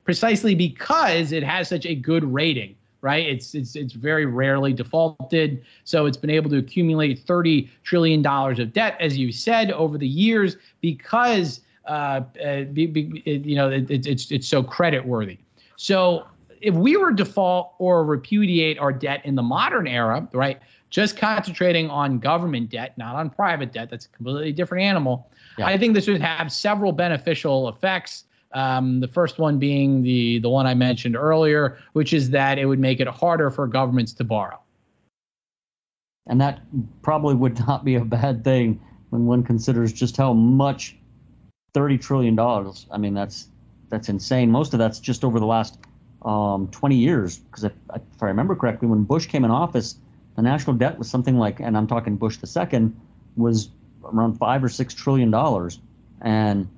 precisely 0.05 0.55
because 0.55 1.31
it 1.31 1.45
has 1.45 1.69
such 1.69 1.87
a 1.87 1.95
good 1.95 2.25
rating, 2.25 2.75
right? 3.01 3.25
It's 3.25 3.55
it's 3.55 3.77
it's 3.77 3.93
very 3.93 4.27
rarely 4.27 4.73
defaulted, 4.73 5.65
so 5.85 6.07
it's 6.07 6.17
been 6.17 6.31
able 6.31 6.51
to 6.51 6.57
accumulate 6.57 7.21
30 7.21 7.71
trillion 7.85 8.23
dollars 8.23 8.59
of 8.59 8.73
debt, 8.73 8.97
as 8.99 9.17
you 9.17 9.31
said, 9.31 9.71
over 9.71 9.99
the 9.99 10.09
years 10.09 10.57
because 10.81 11.61
uh, 11.87 12.23
uh 12.45 12.63
be, 12.65 12.87
be, 12.87 13.23
you 13.25 13.55
know 13.55 13.71
it, 13.71 13.89
it's 13.89 14.33
it's 14.33 14.49
so 14.49 14.65
credit 14.65 15.05
worthy. 15.07 15.39
So 15.77 16.27
if 16.63 16.75
we 16.75 16.97
were 16.97 17.11
to 17.11 17.17
default 17.17 17.75
or 17.79 18.05
repudiate 18.05 18.79
our 18.79 18.93
debt 18.93 19.21
in 19.25 19.35
the 19.35 19.43
modern 19.43 19.87
era, 19.87 20.27
right? 20.33 20.61
Just 20.91 21.17
concentrating 21.17 21.91
on 21.91 22.19
government 22.19 22.71
debt, 22.71 22.97
not 22.97 23.17
on 23.17 23.31
private 23.31 23.73
debt, 23.73 23.91
that's 23.91 24.07
a 24.07 24.09
completely 24.11 24.53
different 24.53 24.85
animal. 24.85 25.31
Yeah. 25.59 25.67
I 25.67 25.77
think 25.77 25.95
this 25.95 26.07
would 26.07 26.21
have 26.21 26.53
several 26.53 26.93
beneficial 26.93 27.69
effects. 27.69 28.25
Um, 28.53 29.01
the 29.01 29.09
first 29.09 29.39
one 29.39 29.59
being 29.59 30.03
the 30.03 30.39
the 30.39 30.51
one 30.51 30.67
I 30.67 30.75
mentioned 30.75 31.17
earlier, 31.17 31.79
which 31.95 32.13
is 32.13 32.31
that 32.31 32.59
it 32.59 32.67
would 32.67 32.79
make 32.79 33.01
it 33.01 33.09
harder 33.09 33.51
for 33.51 33.67
governments 33.67 34.13
to 34.15 34.25
borrow. 34.25 34.61
And 36.27 36.41
that 36.41 36.61
probably 37.03 37.35
would 37.35 37.59
not 37.67 37.85
be 37.85 37.97
a 37.97 38.05
bad 38.05 38.45
thing 38.45 38.81
when 39.11 39.27
one 39.27 39.43
considers 39.43 39.93
just 39.93 40.17
how 40.17 40.35
much 40.35 40.97
thirty 41.73 41.97
trillion 41.97 42.37
dollars. 42.37 42.87
I 42.91 42.99
mean, 42.99 43.15
that's 43.15 43.49
that's 43.89 44.11
insane. 44.11 44.51
Most 44.51 44.75
of 44.75 44.79
that's 44.79 45.01
just 45.01 45.25
over 45.25 45.41
the 45.41 45.47
last 45.47 45.79
um, 46.25 46.69
20 46.69 46.97
years. 46.97 47.39
Because 47.39 47.65
if, 47.65 47.73
if, 47.95 48.03
I 48.23 48.27
remember 48.27 48.55
correctly, 48.55 48.89
when 48.89 49.05
Bush 49.05 49.27
came 49.27 49.45
in 49.45 49.51
office, 49.51 49.97
the 50.37 50.43
national 50.43 50.77
debt 50.77 50.99
was 50.99 51.11
something 51.11 51.37
like, 51.39 51.61
and 51.61 51.77
I'm 51.77 51.87
talking 51.87 52.17
Bush 52.17 52.39
the 52.39 52.47
second, 52.47 52.99
was 53.37 53.71
around 54.05 54.35
five 54.39 54.63
or 54.65 54.69
six 54.69 54.95
trillion 54.95 55.31
dollars, 55.31 55.79
and 56.21 56.69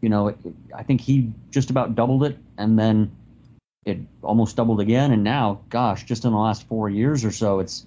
you 0.00 0.08
know, 0.08 0.28
it, 0.28 0.38
I 0.74 0.82
think 0.82 1.00
he 1.00 1.32
just 1.50 1.70
about 1.70 1.94
doubled 1.94 2.24
it, 2.24 2.38
and 2.56 2.78
then 2.78 3.10
it 3.84 3.98
almost 4.22 4.56
doubled 4.56 4.80
again, 4.80 5.12
and 5.12 5.24
now, 5.24 5.60
gosh, 5.70 6.04
just 6.04 6.24
in 6.24 6.32
the 6.32 6.38
last 6.38 6.66
four 6.68 6.88
years 6.88 7.24
or 7.24 7.32
so, 7.32 7.58
it's 7.58 7.86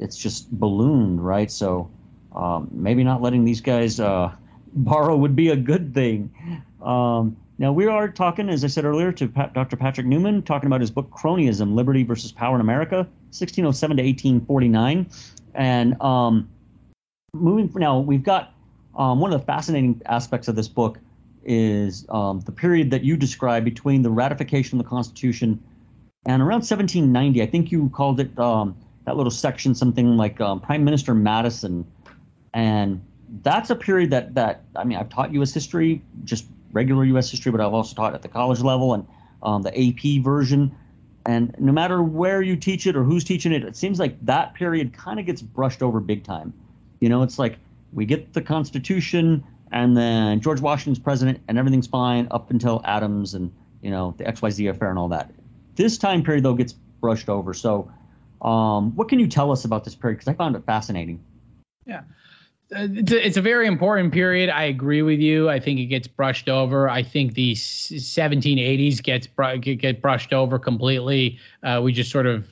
it's 0.00 0.16
just 0.16 0.50
ballooned, 0.52 1.24
right? 1.24 1.50
So 1.50 1.90
um, 2.34 2.68
maybe 2.72 3.02
not 3.04 3.22
letting 3.22 3.44
these 3.44 3.60
guys 3.60 4.00
uh, 4.00 4.32
borrow 4.72 5.16
would 5.16 5.36
be 5.36 5.50
a 5.50 5.56
good 5.56 5.94
thing. 5.94 6.30
Um, 6.82 7.36
now, 7.58 7.72
we 7.72 7.86
are 7.86 8.08
talking, 8.08 8.48
as 8.48 8.62
I 8.62 8.68
said 8.68 8.84
earlier, 8.84 9.10
to 9.10 9.26
Pat, 9.26 9.52
Dr. 9.52 9.76
Patrick 9.76 10.06
Newman, 10.06 10.42
talking 10.42 10.68
about 10.68 10.80
his 10.80 10.92
book 10.92 11.10
Cronyism 11.10 11.74
Liberty 11.74 12.04
versus 12.04 12.30
Power 12.30 12.54
in 12.54 12.60
America, 12.60 12.98
1607 13.30 13.96
to 13.96 14.02
1849. 14.04 15.10
And 15.54 16.00
um, 16.00 16.48
moving 17.34 17.68
now, 17.74 17.98
we've 17.98 18.22
got 18.22 18.54
um, 18.96 19.18
one 19.18 19.32
of 19.32 19.40
the 19.40 19.44
fascinating 19.44 20.00
aspects 20.06 20.46
of 20.46 20.54
this 20.54 20.68
book 20.68 20.98
is 21.44 22.06
um, 22.10 22.40
the 22.40 22.52
period 22.52 22.92
that 22.92 23.02
you 23.02 23.16
describe 23.16 23.64
between 23.64 24.02
the 24.02 24.10
ratification 24.10 24.78
of 24.78 24.84
the 24.84 24.88
Constitution 24.88 25.60
and 26.26 26.40
around 26.40 26.60
1790. 26.60 27.42
I 27.42 27.46
think 27.46 27.72
you 27.72 27.88
called 27.90 28.20
it 28.20 28.38
um, 28.38 28.76
that 29.04 29.16
little 29.16 29.32
section 29.32 29.74
something 29.74 30.16
like 30.16 30.40
um, 30.40 30.60
Prime 30.60 30.84
Minister 30.84 31.12
Madison, 31.12 31.84
and 32.54 33.02
that's 33.42 33.70
a 33.70 33.76
period 33.76 34.10
that 34.10 34.34
that 34.34 34.62
I 34.76 34.84
mean 34.84 34.98
I've 34.98 35.08
taught 35.08 35.32
U.S. 35.32 35.54
history, 35.54 36.02
just 36.24 36.46
regular 36.72 37.04
U.S. 37.04 37.30
history, 37.30 37.52
but 37.52 37.60
I've 37.60 37.74
also 37.74 37.94
taught 37.94 38.14
at 38.14 38.22
the 38.22 38.28
college 38.28 38.60
level 38.60 38.94
and 38.94 39.06
um, 39.42 39.62
the 39.62 39.70
AP 39.70 40.22
version. 40.22 40.74
And 41.26 41.54
no 41.58 41.72
matter 41.72 42.02
where 42.02 42.40
you 42.42 42.56
teach 42.56 42.86
it 42.86 42.96
or 42.96 43.04
who's 43.04 43.24
teaching 43.24 43.52
it, 43.52 43.62
it 43.64 43.76
seems 43.76 43.98
like 43.98 44.24
that 44.24 44.54
period 44.54 44.92
kind 44.92 45.20
of 45.20 45.26
gets 45.26 45.42
brushed 45.42 45.82
over 45.82 46.00
big 46.00 46.24
time. 46.24 46.52
You 47.00 47.08
know, 47.08 47.22
it's 47.22 47.38
like 47.38 47.58
we 47.92 48.06
get 48.06 48.32
the 48.32 48.40
Constitution, 48.40 49.44
and 49.70 49.96
then 49.96 50.40
George 50.40 50.60
Washington's 50.60 50.98
president, 50.98 51.40
and 51.48 51.58
everything's 51.58 51.86
fine 51.86 52.28
up 52.30 52.50
until 52.50 52.80
Adams 52.84 53.34
and 53.34 53.52
you 53.82 53.90
know 53.90 54.14
the 54.16 54.24
XYZ 54.24 54.70
affair 54.70 54.90
and 54.90 54.98
all 54.98 55.08
that. 55.08 55.30
This 55.76 55.98
time 55.98 56.22
period 56.22 56.44
though 56.44 56.54
gets 56.54 56.72
brushed 56.72 57.28
over. 57.28 57.54
So, 57.54 57.90
um, 58.42 58.94
what 58.96 59.08
can 59.08 59.20
you 59.20 59.28
tell 59.28 59.52
us 59.52 59.64
about 59.64 59.84
this 59.84 59.94
period? 59.94 60.16
Because 60.16 60.28
I 60.28 60.34
found 60.34 60.56
it 60.56 60.64
fascinating. 60.64 61.22
Yeah. 61.86 62.02
It's 62.70 63.38
a 63.38 63.42
very 63.42 63.66
important 63.66 64.12
period. 64.12 64.50
I 64.50 64.64
agree 64.64 65.00
with 65.00 65.20
you. 65.20 65.48
I 65.48 65.58
think 65.58 65.80
it 65.80 65.86
gets 65.86 66.06
brushed 66.06 66.50
over. 66.50 66.86
I 66.88 67.02
think 67.02 67.32
the 67.32 67.54
1780s 67.54 69.02
gets 69.02 69.26
get 69.80 70.02
brushed 70.02 70.34
over 70.34 70.58
completely. 70.58 71.38
Uh, 71.62 71.80
we 71.82 71.92
just 71.92 72.10
sort 72.10 72.26
of 72.26 72.46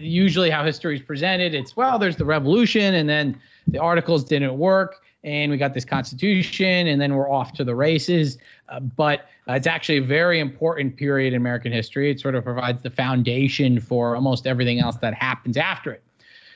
usually 0.00 0.50
how 0.50 0.64
history 0.64 0.96
is 0.96 1.02
presented. 1.02 1.54
It's 1.54 1.76
well, 1.76 2.00
there's 2.00 2.16
the 2.16 2.24
revolution, 2.24 2.94
and 2.94 3.08
then 3.08 3.40
the 3.68 3.78
articles 3.78 4.24
didn't 4.24 4.58
work, 4.58 5.02
and 5.22 5.52
we 5.52 5.56
got 5.56 5.72
this 5.72 5.84
constitution, 5.84 6.88
and 6.88 7.00
then 7.00 7.14
we're 7.14 7.30
off 7.30 7.52
to 7.52 7.62
the 7.62 7.76
races. 7.76 8.38
Uh, 8.70 8.80
but 8.80 9.28
uh, 9.48 9.52
it's 9.52 9.68
actually 9.68 9.98
a 9.98 10.02
very 10.02 10.40
important 10.40 10.96
period 10.96 11.32
in 11.32 11.36
American 11.36 11.70
history. 11.70 12.10
It 12.10 12.18
sort 12.18 12.34
of 12.34 12.42
provides 12.42 12.82
the 12.82 12.90
foundation 12.90 13.78
for 13.78 14.16
almost 14.16 14.48
everything 14.48 14.80
else 14.80 14.96
that 14.96 15.14
happens 15.14 15.56
after 15.56 15.92
it. 15.92 16.02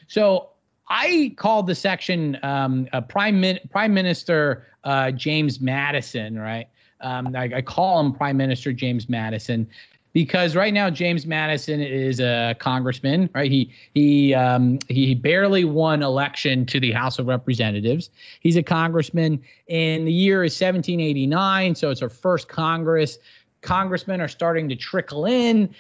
So 0.09 0.51
I 0.89 1.35
called 1.37 1.67
the 1.67 1.75
section 1.75 2.39
um, 2.43 2.89
Prime 3.09 3.41
Min- 3.41 3.61
Prime 3.71 3.95
Minister 3.95 4.67
uh, 4.85 5.11
James 5.11 5.61
Madison, 5.61 6.39
right? 6.39 6.69
Um, 7.01 7.35
I, 7.35 7.51
I, 7.57 7.63
call 7.63 8.01
him 8.01 8.13
Prime 8.13 8.37
Minister 8.37 8.73
James 8.73 9.09
Madison 9.09 9.69
because 10.15 10.55
right 10.55 10.73
now 10.73 10.89
James 10.89 11.27
Madison 11.27 11.81
is 11.81 12.21
a 12.21 12.55
congressman, 12.59 13.29
right? 13.35 13.51
He 13.51 13.71
he 13.95 14.33
um, 14.33 14.79
he 14.89 15.15
barely 15.15 15.65
won 15.65 16.03
election 16.03 16.65
to 16.67 16.81
the 16.81 16.93
House 16.93 17.19
of 17.19 17.27
Representatives. 17.27 18.11
He's 18.41 18.57
a 18.57 18.63
congressman, 18.63 19.43
and 19.69 20.07
the 20.07 20.13
year 20.13 20.45
is 20.45 20.53
1789, 20.55 21.75
so 21.75 21.91
it's 21.91 22.01
our 22.01 22.09
first 22.09 22.49
Congress. 22.49 23.19
Congressmen 23.61 24.21
are 24.21 24.29
starting 24.29 24.69
to 24.69 24.77
trickle 24.77 25.27
in 25.27 25.75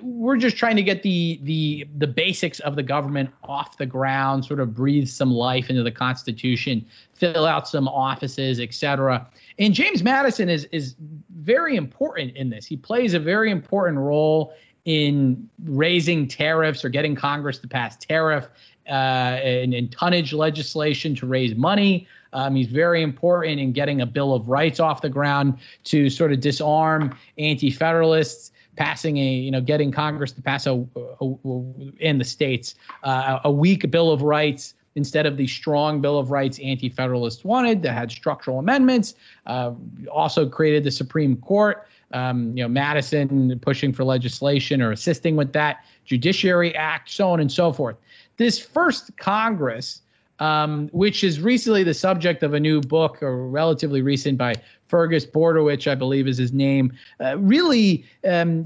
we're 0.00 0.36
just 0.36 0.56
trying 0.56 0.76
to 0.76 0.82
get 0.82 1.02
the 1.02 1.38
the 1.42 1.86
the 1.98 2.06
basics 2.06 2.60
of 2.60 2.76
the 2.76 2.82
government 2.82 3.30
off 3.44 3.76
the 3.76 3.86
ground, 3.86 4.44
sort 4.44 4.60
of 4.60 4.74
breathe 4.74 5.08
some 5.08 5.30
life 5.30 5.70
into 5.70 5.82
the 5.82 5.90
Constitution, 5.90 6.84
fill 7.14 7.46
out 7.46 7.68
some 7.68 7.86
offices, 7.88 8.60
etc. 8.60 9.26
And 9.58 9.74
James 9.74 10.02
Madison 10.02 10.48
is 10.48 10.64
is 10.66 10.96
very 11.36 11.76
important 11.76 12.36
in 12.36 12.50
this. 12.50 12.66
He 12.66 12.76
plays 12.76 13.14
a 13.14 13.20
very 13.20 13.50
important 13.50 13.98
role 13.98 14.54
in 14.84 15.48
raising 15.64 16.26
tariffs 16.26 16.84
or 16.84 16.88
getting 16.88 17.14
Congress 17.14 17.58
to 17.58 17.68
pass 17.68 17.96
tariff 17.96 18.48
uh, 18.88 19.38
and, 19.44 19.74
and, 19.74 19.92
tonnage 19.92 20.32
legislation 20.32 21.14
to 21.14 21.26
raise 21.26 21.54
money. 21.54 22.08
Um, 22.32 22.54
he's 22.54 22.66
very 22.66 23.02
important 23.02 23.60
in 23.60 23.72
getting 23.72 24.00
a 24.00 24.06
Bill 24.06 24.34
of 24.34 24.48
Rights 24.48 24.80
off 24.80 25.02
the 25.02 25.10
ground 25.10 25.58
to 25.84 26.08
sort 26.08 26.32
of 26.32 26.40
disarm 26.40 27.16
anti-federalists 27.36 28.52
passing 28.80 29.18
a, 29.18 29.30
you 29.34 29.50
know, 29.50 29.60
getting 29.60 29.92
Congress 29.92 30.32
to 30.32 30.40
pass 30.40 30.66
a, 30.66 30.72
a, 30.96 31.26
a 31.26 31.62
in 31.98 32.16
the 32.16 32.24
states 32.24 32.76
uh, 33.02 33.38
a 33.44 33.52
weak 33.52 33.90
Bill 33.90 34.10
of 34.10 34.22
Rights 34.22 34.72
instead 34.94 35.26
of 35.26 35.36
the 35.36 35.46
strong 35.46 36.00
Bill 36.00 36.18
of 36.18 36.30
Rights 36.30 36.58
anti-federalists 36.60 37.44
wanted 37.44 37.82
that 37.82 37.92
had 37.92 38.10
structural 38.10 38.58
amendments. 38.58 39.16
Uh, 39.46 39.72
also 40.10 40.48
created 40.48 40.82
the 40.82 40.90
Supreme 40.90 41.36
Court. 41.36 41.86
Um, 42.12 42.56
you 42.56 42.62
know, 42.64 42.68
Madison 42.68 43.58
pushing 43.60 43.92
for 43.92 44.02
legislation 44.02 44.80
or 44.80 44.92
assisting 44.92 45.36
with 45.36 45.52
that, 45.52 45.84
Judiciary 46.06 46.74
Act, 46.74 47.10
so 47.10 47.28
on 47.28 47.38
and 47.38 47.52
so 47.52 47.74
forth. 47.74 47.96
This 48.38 48.58
first 48.58 49.14
Congress 49.18 50.00
um, 50.40 50.88
which 50.92 51.22
is 51.22 51.40
recently 51.40 51.84
the 51.84 51.94
subject 51.94 52.42
of 52.42 52.54
a 52.54 52.60
new 52.60 52.80
book, 52.80 53.22
or 53.22 53.46
relatively 53.46 54.02
recent, 54.02 54.38
by 54.38 54.54
Fergus 54.88 55.26
Bordewich, 55.26 55.88
I 55.88 55.94
believe 55.94 56.26
is 56.26 56.38
his 56.38 56.52
name, 56.52 56.92
uh, 57.20 57.38
really 57.38 58.04
um, 58.26 58.64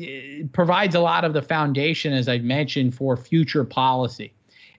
provides 0.53 0.95
a 0.95 1.01
lot 1.01 1.25
of 1.25 1.35
the 1.35 1.43
foundation, 1.43 2.13
as 2.13 2.29
I 2.29 2.39
mentioned, 2.39 2.95
for 2.95 3.17
future 3.17 3.65
policy. 3.65 4.33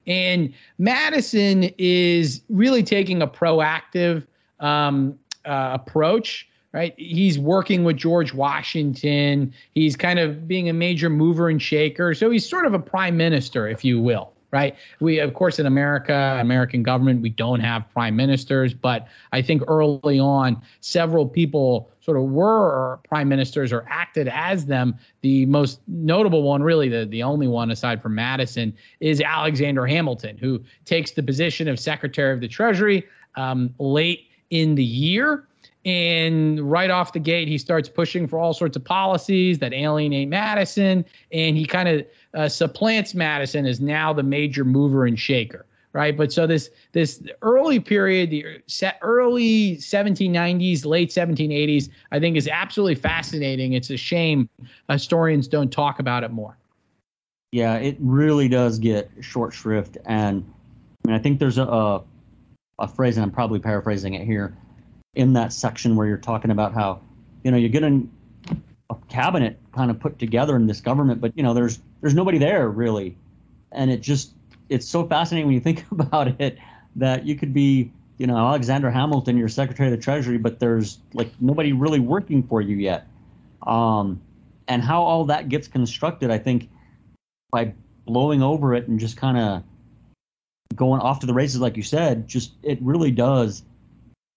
And 0.07 0.53
Madison 0.77 1.69
is 1.77 2.41
really 2.49 2.83
taking 2.83 3.21
a 3.21 3.27
proactive 3.27 4.25
um, 4.59 5.19
uh, 5.45 5.71
approach 5.73 6.47
right? 6.71 6.93
He's 6.97 7.39
working 7.39 7.85
with 7.85 7.95
George 7.95 8.33
Washington. 8.33 9.53
He's 9.71 9.95
kind 9.95 10.19
of 10.19 10.45
being 10.45 10.67
a 10.67 10.73
major 10.73 11.09
mover 11.09 11.47
and 11.47 11.61
shaker. 11.61 12.13
So 12.13 12.29
he's 12.29 12.45
sort 12.45 12.65
of 12.65 12.73
a 12.73 12.79
prime 12.79 13.15
minister, 13.15 13.65
if 13.65 13.85
you 13.85 14.01
will 14.01 14.34
right? 14.51 14.75
We, 14.99 15.19
of 15.19 15.33
course, 15.33 15.59
in 15.59 15.65
America, 15.65 16.37
American 16.39 16.83
government, 16.83 17.21
we 17.21 17.29
don't 17.29 17.59
have 17.59 17.89
prime 17.91 18.15
ministers, 18.15 18.73
but 18.73 19.07
I 19.31 19.41
think 19.41 19.63
early 19.67 20.19
on, 20.19 20.61
several 20.79 21.27
people 21.27 21.91
sort 21.99 22.17
of 22.17 22.23
were 22.23 22.99
prime 23.07 23.27
ministers 23.27 23.73
or 23.73 23.85
acted 23.89 24.27
as 24.27 24.65
them. 24.65 24.95
The 25.21 25.45
most 25.47 25.81
notable 25.87 26.43
one, 26.43 26.61
really, 26.63 26.87
the, 26.87 27.05
the 27.05 27.23
only 27.23 27.47
one 27.47 27.71
aside 27.71 28.01
from 28.01 28.15
Madison, 28.15 28.73
is 28.99 29.21
Alexander 29.21 29.85
Hamilton, 29.85 30.37
who 30.37 30.63
takes 30.85 31.11
the 31.11 31.23
position 31.23 31.67
of 31.67 31.79
Secretary 31.79 32.33
of 32.33 32.41
the 32.41 32.47
Treasury 32.47 33.05
um, 33.35 33.73
late 33.79 34.29
in 34.51 34.75
the 34.75 34.83
year. 34.83 35.47
And 35.85 36.59
right 36.59 36.89
off 36.89 37.13
the 37.13 37.19
gate, 37.19 37.47
he 37.47 37.59
starts 37.59 37.87
pushing 37.87 38.27
for 38.27 38.39
all 38.39 38.53
sorts 38.53 38.75
of 38.75 38.83
policies 38.83 39.59
that 39.59 39.71
alienate 39.71 40.27
Madison. 40.27 41.05
And 41.31 41.55
he 41.55 41.65
kind 41.65 41.87
of 41.87 42.05
uh, 42.33 42.49
supplants 42.49 43.13
Madison 43.13 43.67
as 43.67 43.79
now 43.79 44.11
the 44.11 44.23
major 44.23 44.65
mover 44.65 45.05
and 45.05 45.19
shaker. 45.19 45.65
Right, 45.93 46.17
but 46.17 46.33
so 46.33 46.45
this 46.45 46.71
this 46.91 47.23
early 47.41 47.79
period, 47.79 48.29
the 48.29 48.45
early 49.01 49.77
1790s, 49.77 50.85
late 50.85 51.09
1780s, 51.09 51.87
I 52.11 52.19
think 52.19 52.35
is 52.35 52.49
absolutely 52.49 52.95
fascinating. 52.95 53.71
It's 53.71 53.89
a 53.89 53.95
shame 53.95 54.49
historians 54.89 55.47
don't 55.47 55.71
talk 55.71 55.99
about 55.99 56.25
it 56.25 56.31
more. 56.31 56.57
Yeah, 57.53 57.75
it 57.75 57.95
really 58.01 58.49
does 58.49 58.77
get 58.77 59.09
short 59.21 59.53
shrift, 59.53 59.97
and 60.05 60.43
I 61.05 61.07
mean, 61.07 61.15
I 61.15 61.19
think 61.19 61.39
there's 61.39 61.59
a, 61.59 61.63
a 61.63 62.03
a 62.79 62.89
phrase, 62.89 63.15
and 63.15 63.23
I'm 63.23 63.31
probably 63.31 63.59
paraphrasing 63.59 64.15
it 64.15 64.25
here 64.25 64.53
in 65.15 65.33
that 65.33 65.53
section 65.53 65.95
where 65.95 66.07
you're 66.07 66.17
talking 66.17 66.51
about 66.51 66.73
how 66.73 67.01
you 67.43 67.51
know 67.51 67.57
you're 67.57 67.69
getting 67.69 68.11
a 68.89 68.95
cabinet 69.09 69.59
kind 69.71 69.89
of 69.89 69.99
put 69.99 70.19
together 70.19 70.55
in 70.55 70.67
this 70.67 70.81
government, 70.81 71.21
but 71.21 71.35
you 71.35 71.43
know 71.43 71.53
there's 71.53 71.79
there's 72.01 72.13
nobody 72.13 72.37
there 72.37 72.69
really, 72.69 73.17
and 73.71 73.89
it 73.89 74.01
just 74.01 74.33
it's 74.69 74.87
so 74.87 75.05
fascinating 75.07 75.47
when 75.47 75.55
you 75.55 75.61
think 75.61 75.85
about 75.91 76.39
it 76.39 76.59
that 76.95 77.25
you 77.25 77.35
could 77.35 77.53
be 77.53 77.91
you 78.17 78.27
know 78.27 78.37
Alexander 78.37 78.91
Hamilton, 78.91 79.37
your 79.37 79.49
Secretary 79.49 79.91
of 79.91 79.97
the 79.97 80.03
Treasury, 80.03 80.37
but 80.37 80.59
there's 80.59 80.99
like 81.13 81.31
nobody 81.39 81.73
really 81.73 81.99
working 81.99 82.43
for 82.43 82.61
you 82.61 82.75
yet, 82.75 83.07
um, 83.65 84.21
and 84.67 84.81
how 84.81 85.01
all 85.01 85.25
that 85.25 85.49
gets 85.49 85.67
constructed, 85.67 86.29
I 86.29 86.37
think 86.37 86.69
by 87.51 87.73
blowing 88.05 88.43
over 88.43 88.75
it 88.75 88.87
and 88.87 88.99
just 88.99 89.17
kind 89.17 89.37
of 89.37 89.63
going 90.75 90.99
off 90.99 91.19
to 91.21 91.25
the 91.25 91.33
races, 91.33 91.61
like 91.61 91.77
you 91.77 91.83
said, 91.83 92.27
just 92.27 92.53
it 92.63 92.81
really 92.81 93.11
does 93.11 93.63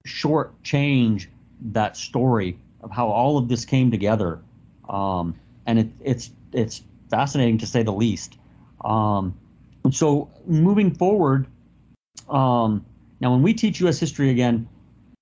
short 0.09 0.63
change 0.63 1.29
that 1.61 1.97
story 1.97 2.59
of 2.81 2.91
how 2.91 3.09
all 3.09 3.39
of 3.39 3.49
this 3.49 3.65
came 3.65 3.91
together. 3.91 4.41
Um, 4.89 5.35
and 5.67 5.79
it, 5.79 5.89
it's 6.01 6.31
it's 6.53 6.83
fascinating 7.11 7.59
to 7.59 7.67
say 7.67 7.83
the 7.83 7.93
least. 7.93 8.39
Um, 8.85 9.35
and 9.85 9.95
so 9.95 10.31
moving 10.47 10.95
forward, 10.95 11.47
um, 12.29 12.85
now 13.21 13.33
when 13.33 13.43
we 13.43 13.55
teach 13.55 13.81
U.S. 13.81 13.99
history 13.99 14.31
again, 14.31 14.69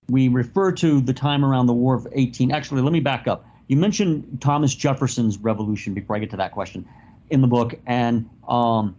we 0.08 0.28
refer 0.28 0.72
to 0.72 1.00
the 1.00 1.12
time 1.12 1.44
around 1.44 1.66
the 1.66 1.72
War 1.72 1.94
of 1.94 2.06
18. 2.12 2.52
Actually, 2.52 2.82
let 2.82 2.92
me 2.92 3.00
back 3.00 3.26
up. 3.26 3.44
You 3.68 3.76
mentioned 3.76 4.38
Thomas 4.40 4.74
Jefferson's 4.74 5.38
revolution 5.38 5.94
before 5.94 6.14
I 6.14 6.20
get 6.20 6.30
to 6.30 6.36
that 6.36 6.52
question 6.52 6.86
in 7.30 7.40
the 7.40 7.48
book, 7.48 7.74
and 7.86 8.28
um, 8.46 8.94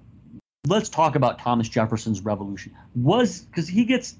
let's 0.67 0.89
talk 0.89 1.15
about 1.15 1.39
Thomas 1.39 1.69
Jefferson's 1.69 2.21
revolution. 2.21 2.75
Was 2.95 3.41
because 3.41 3.69
he 3.69 3.85
gets 3.85 4.17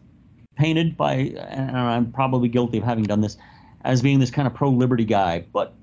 painted 0.57 0.97
by, 0.97 1.13
and 1.49 1.77
I'm 1.77 2.11
probably 2.11 2.49
guilty 2.49 2.77
of 2.77 2.83
having 2.83 3.03
done 3.03 3.21
this, 3.21 3.37
as 3.81 4.01
being 4.01 4.19
this 4.19 4.31
kind 4.31 4.47
of 4.47 4.53
pro 4.53 4.69
liberty 4.69 5.05
guy, 5.05 5.45
but 5.53 5.73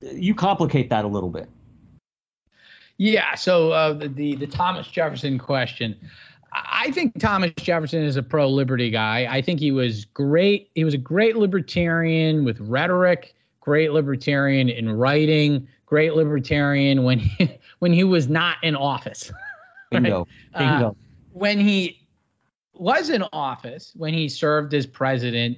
you 0.00 0.34
complicate 0.34 0.90
that 0.90 1.04
a 1.04 1.08
little 1.08 1.30
bit. 1.30 1.48
Yeah. 2.98 3.34
So 3.34 3.72
uh, 3.72 3.94
the, 3.94 4.36
the, 4.36 4.46
Thomas 4.46 4.86
Jefferson 4.86 5.38
question. 5.38 5.96
I 6.52 6.90
think 6.92 7.18
Thomas 7.18 7.50
Jefferson 7.56 8.02
is 8.02 8.16
a 8.16 8.22
pro 8.22 8.48
liberty 8.48 8.90
guy. 8.90 9.26
I 9.30 9.40
think 9.40 9.58
he 9.58 9.72
was 9.72 10.04
great. 10.04 10.70
He 10.74 10.84
was 10.84 10.94
a 10.94 10.98
great 10.98 11.36
libertarian 11.36 12.44
with 12.44 12.60
rhetoric, 12.60 13.34
great 13.60 13.92
libertarian 13.92 14.68
in 14.68 14.92
writing, 14.92 15.66
great 15.86 16.14
libertarian 16.14 17.04
when 17.04 17.20
he, 17.20 17.58
when 17.78 17.92
he 17.92 18.04
was 18.04 18.28
not 18.28 18.56
in 18.62 18.76
office. 18.76 19.32
Bingo. 19.90 20.26
Bingo. 20.56 20.88
Uh, 20.88 20.92
when 21.32 21.58
he 21.58 22.01
was 22.82 23.10
in 23.10 23.22
office, 23.32 23.92
when 23.94 24.12
he 24.12 24.28
served 24.28 24.74
as 24.74 24.86
president, 24.86 25.56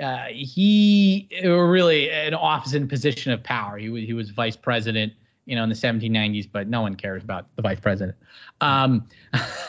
uh, 0.00 0.24
he 0.30 1.28
really 1.44 2.10
an 2.10 2.34
office 2.34 2.72
in 2.72 2.88
position 2.88 3.30
of 3.30 3.42
power. 3.42 3.76
He, 3.76 3.90
was, 3.90 4.02
he 4.04 4.14
was 4.14 4.30
vice 4.30 4.56
president, 4.56 5.12
you 5.44 5.54
know, 5.54 5.62
in 5.62 5.68
the 5.68 5.74
1790s, 5.74 6.48
but 6.50 6.68
no 6.68 6.80
one 6.80 6.94
cares 6.94 7.22
about 7.22 7.54
the 7.56 7.62
vice 7.62 7.78
president. 7.78 8.16
Um, 8.60 9.06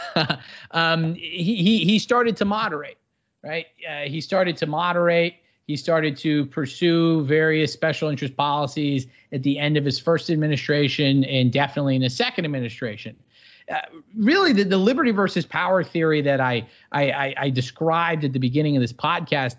um, 0.71 1.13
he, 1.15 1.55
he, 1.55 1.79
he 1.79 1.99
started 1.99 2.37
to 2.37 2.45
moderate, 2.45 2.97
right? 3.43 3.67
Uh, 3.87 4.03
he 4.03 4.21
started 4.21 4.55
to 4.57 4.65
moderate. 4.65 5.35
He 5.67 5.75
started 5.75 6.17
to 6.17 6.45
pursue 6.47 7.23
various 7.25 7.71
special 7.71 8.09
interest 8.09 8.35
policies 8.35 9.07
at 9.31 9.43
the 9.43 9.59
end 9.59 9.77
of 9.77 9.85
his 9.85 9.99
first 9.99 10.29
administration 10.29 11.23
and 11.25 11.51
definitely 11.51 11.95
in 11.95 12.01
his 12.01 12.15
second 12.15 12.45
administration. 12.45 13.15
Uh, 13.71 13.79
really, 14.15 14.53
the, 14.53 14.63
the 14.63 14.77
liberty 14.77 15.11
versus 15.11 15.45
power 15.45 15.83
theory 15.83 16.21
that 16.21 16.41
I, 16.41 16.67
I, 16.91 17.33
I 17.37 17.49
described 17.49 18.23
at 18.23 18.33
the 18.33 18.39
beginning 18.39 18.75
of 18.75 18.81
this 18.81 18.93
podcast, 18.93 19.55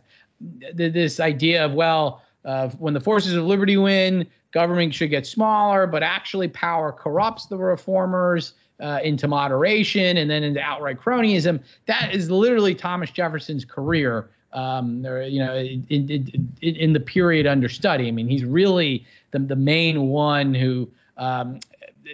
th- 0.76 0.92
this 0.92 1.20
idea 1.20 1.64
of, 1.64 1.72
well, 1.72 2.22
uh, 2.44 2.68
when 2.78 2.92
the 2.92 3.00
forces 3.00 3.34
of 3.34 3.44
liberty 3.44 3.76
win, 3.76 4.26
government 4.52 4.94
should 4.94 5.10
get 5.10 5.26
smaller, 5.26 5.86
but 5.86 6.02
actually 6.02 6.48
power 6.48 6.92
corrupts 6.92 7.46
the 7.46 7.56
reformers 7.56 8.52
uh, 8.80 9.00
into 9.02 9.26
moderation 9.26 10.16
and 10.16 10.30
then 10.30 10.42
into 10.42 10.60
outright 10.60 11.00
cronyism. 11.00 11.60
That 11.86 12.14
is 12.14 12.30
literally 12.30 12.74
Thomas 12.74 13.10
Jefferson's 13.10 13.64
career. 13.64 14.30
Um, 14.52 15.04
or, 15.04 15.22
you 15.22 15.40
know, 15.40 15.56
in, 15.56 15.84
in, 15.88 16.48
in, 16.62 16.92
the 16.92 17.00
period 17.00 17.44
under 17.44 17.68
study. 17.68 18.06
I 18.06 18.12
mean, 18.12 18.28
he's 18.28 18.44
really 18.44 19.04
the, 19.32 19.40
the 19.40 19.56
main 19.56 20.10
one 20.10 20.54
who 20.54 20.88
um, 21.16 21.58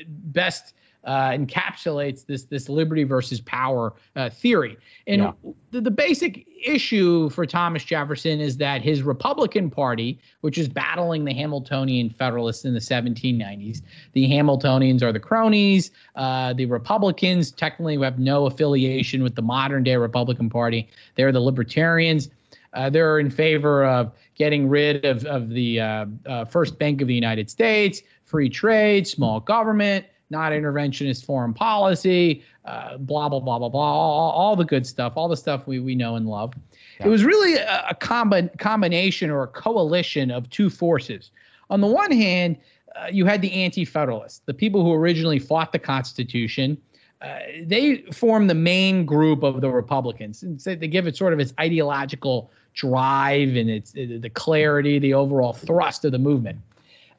best 0.09 0.73
uh, 1.05 1.31
encapsulates 1.31 2.27
this 2.27 2.45
this 2.45 2.69
liberty 2.69 3.05
versus 3.05 3.41
power 3.41 3.95
uh, 4.17 4.31
theory. 4.31 4.77
And 5.07 5.23
yeah. 5.23 5.33
the, 5.71 5.81
the 5.81 5.91
basic 5.91 6.47
issue 6.63 7.31
for 7.31 7.47
Thomas 7.47 7.85
Jefferson 7.85 8.41
is 8.41 8.59
that 8.59 8.83
his 8.83 9.03
Republican 9.03 9.71
Party, 9.71 10.21
which 10.43 10.59
is 10.59 10.69
battling 10.69 11.25
the 11.25 11.33
Hamiltonian 11.33 12.11
Federalists 12.11 12.65
in 12.65 12.75
the 12.75 12.81
1790s, 12.81 13.83
the 14.13 14.29
Hamiltonians 14.29 15.03
are 15.03 15.13
the 15.13 15.21
cronies. 15.21 15.91
Uh, 16.17 16.53
the 16.53 16.67
Republicans 16.67 17.51
technically 17.51 17.99
have 17.99 18.19
no 18.19 18.47
affiliation 18.47 19.23
with 19.23 19.35
the 19.35 19.43
modern 19.43 19.83
day 19.83 19.97
Republican 19.97 20.51
Party. 20.51 20.89
They're 21.15 21.33
the 21.33 21.41
libertarians. 21.41 22.29
Uh, 22.73 22.89
they're 22.89 23.19
in 23.19 23.31
favor 23.31 23.85
of 23.85 24.13
getting 24.37 24.69
rid 24.69 25.05
of, 25.05 25.25
of 25.25 25.51
the 25.51 25.81
uh, 25.81 26.07
uh, 26.27 26.45
First 26.45 26.79
Bank 26.79 27.01
of 27.01 27.09
the 27.09 27.15
United 27.15 27.51
States, 27.51 28.03
free 28.25 28.49
trade, 28.49 29.09
small 29.09 29.41
government, 29.41 30.07
not 30.31 30.53
interventionist 30.53 31.25
foreign 31.25 31.53
policy, 31.53 32.43
uh, 32.65 32.97
blah 32.99 33.29
blah 33.29 33.41
blah 33.41 33.59
blah 33.59 33.69
blah, 33.69 33.81
all, 33.81 34.31
all, 34.31 34.57
the 34.57 34.65
good 34.65 34.87
stuff, 34.87 35.15
all 35.17 35.29
the 35.29 35.37
stuff 35.37 35.67
we 35.67 35.81
we 35.81 35.95
know 35.95 36.17
and 36.17 36.27
love. 36.27 36.53
Yeah. 36.99 37.07
It 37.07 37.09
was 37.11 37.25
really 37.25 37.55
a, 37.55 37.87
a 37.91 37.95
combi- 37.95 38.57
combination 38.59 39.31
or 39.31 39.43
a 39.43 39.49
coalition 39.49 40.31
of 40.31 40.49
two 40.51 40.71
forces. 40.71 41.31
On 41.69 41.81
the 41.81 41.87
one 41.87 42.11
hand, 42.11 42.57
uh, 42.97 43.07
you 43.11 43.27
had 43.27 43.43
the 43.43 43.53
anti-federalists, 43.53 44.41
the 44.47 44.55
people 44.55 44.83
who 44.83 44.93
originally 44.93 45.39
fought 45.39 45.73
the 45.73 45.79
Constitution. 45.79 46.79
Uh, 47.23 47.39
they 47.65 47.99
form 48.13 48.47
the 48.47 48.55
main 48.55 49.05
group 49.05 49.43
of 49.43 49.61
the 49.61 49.69
Republicans, 49.69 50.43
and 50.43 50.61
so 50.61 50.75
they 50.75 50.89
give 50.89 51.07
it 51.07 51.15
sort 51.15 51.35
of 51.35 51.39
its 51.39 51.53
ideological 51.61 52.51
drive 52.73 53.57
and 53.57 53.69
its 53.69 53.93
the 53.93 54.31
clarity, 54.33 54.99
the 54.99 55.13
overall 55.13 55.53
thrust 55.53 56.05
of 56.07 56.13
the 56.13 56.19
movement. 56.19 56.59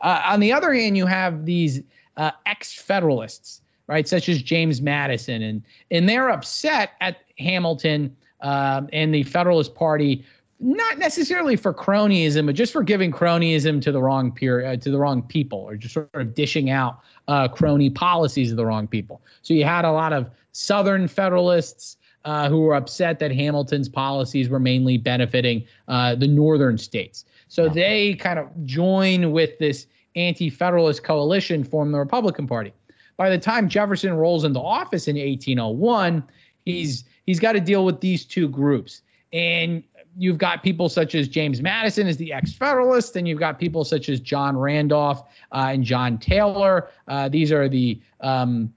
Uh, 0.02 0.22
on 0.26 0.40
the 0.40 0.52
other 0.52 0.74
hand, 0.74 0.98
you 0.98 1.06
have 1.06 1.46
these 1.46 1.84
uh, 2.18 2.32
ex-Federalists, 2.46 3.62
right, 3.88 4.08
such 4.08 4.30
as 4.30 4.42
James 4.42 4.82
Madison, 4.82 5.42
and 5.42 5.64
and 5.92 6.08
they're 6.08 6.30
upset 6.30 6.92
at 7.02 7.18
Hamilton 7.38 8.16
um, 8.42 8.90
and 8.94 9.14
the 9.14 9.24
Federalist 9.24 9.76
Party, 9.76 10.24
not 10.60 10.98
necessarily 10.98 11.56
for 11.56 11.74
cronyism, 11.74 12.46
but 12.46 12.56
just 12.56 12.74
for 12.74 12.84
giving 12.84 13.12
cronyism 13.12 13.82
to 13.82 13.92
the 13.92 14.02
wrong 14.02 14.32
peer, 14.32 14.66
uh, 14.66 14.76
to 14.78 14.92
the 14.92 14.98
wrong 14.98 15.22
people, 15.24 15.60
or 15.60 15.76
just 15.76 15.94
sort 15.94 16.10
of 16.14 16.36
dishing 16.36 16.70
out 16.70 17.00
uh, 17.28 17.48
crony 17.48 17.90
policies 17.90 18.50
to 18.50 18.56
the 18.56 18.66
wrong 18.66 18.88
people. 18.88 19.22
So 19.42 19.54
you 19.54 19.66
had 19.66 19.86
a 19.86 19.92
lot 19.92 20.14
of 20.14 20.30
Southern 20.52 21.08
Federalists. 21.08 21.98
Uh, 22.24 22.48
who 22.48 22.62
were 22.62 22.76
upset 22.76 23.18
that 23.18 23.32
Hamilton's 23.32 23.90
policies 23.90 24.48
were 24.48 24.60
mainly 24.60 24.96
benefiting 24.96 25.66
uh, 25.88 26.14
the 26.14 26.28
northern 26.28 26.78
states. 26.78 27.26
So 27.48 27.68
they 27.68 28.14
kind 28.14 28.38
of 28.38 28.48
join 28.64 29.32
with 29.32 29.58
this 29.58 29.88
anti-federalist 30.16 31.04
coalition 31.04 31.64
formed 31.64 31.94
the 31.94 32.00
Republican 32.00 32.48
Party. 32.48 32.74
By 33.18 33.30
the 33.30 33.38
time 33.38 33.70
Jefferson 33.70 34.14
rolls 34.14 34.44
into 34.44 34.60
office 34.60 35.08
in 35.08 35.16
1801, 35.16 36.24
he's 36.66 37.04
he's 37.26 37.40
got 37.40 37.54
to 37.54 37.60
deal 37.60 37.86
with 37.86 38.02
these 38.02 38.26
two 38.26 38.48
groups. 38.50 39.02
And 39.32 39.84
you've 40.18 40.38
got 40.38 40.64
people 40.64 40.90
such 40.90 41.16
as 41.16 41.28
James 41.28 41.62
Madison 41.62 42.08
as 42.08 42.18
the 42.18 42.34
ex-federalist, 42.34 43.16
and 43.16 43.28
you've 43.28 43.40
got 43.40 43.60
people 43.60 43.84
such 43.86 44.10
as 44.10 44.20
John 44.20 44.58
Randolph 44.58 45.24
uh, 45.52 45.70
and 45.72 45.84
John 45.84 46.18
Taylor. 46.18 46.90
Uh, 47.08 47.30
these 47.30 47.52
are 47.52 47.70
the 47.70 48.02
um, 48.20 48.74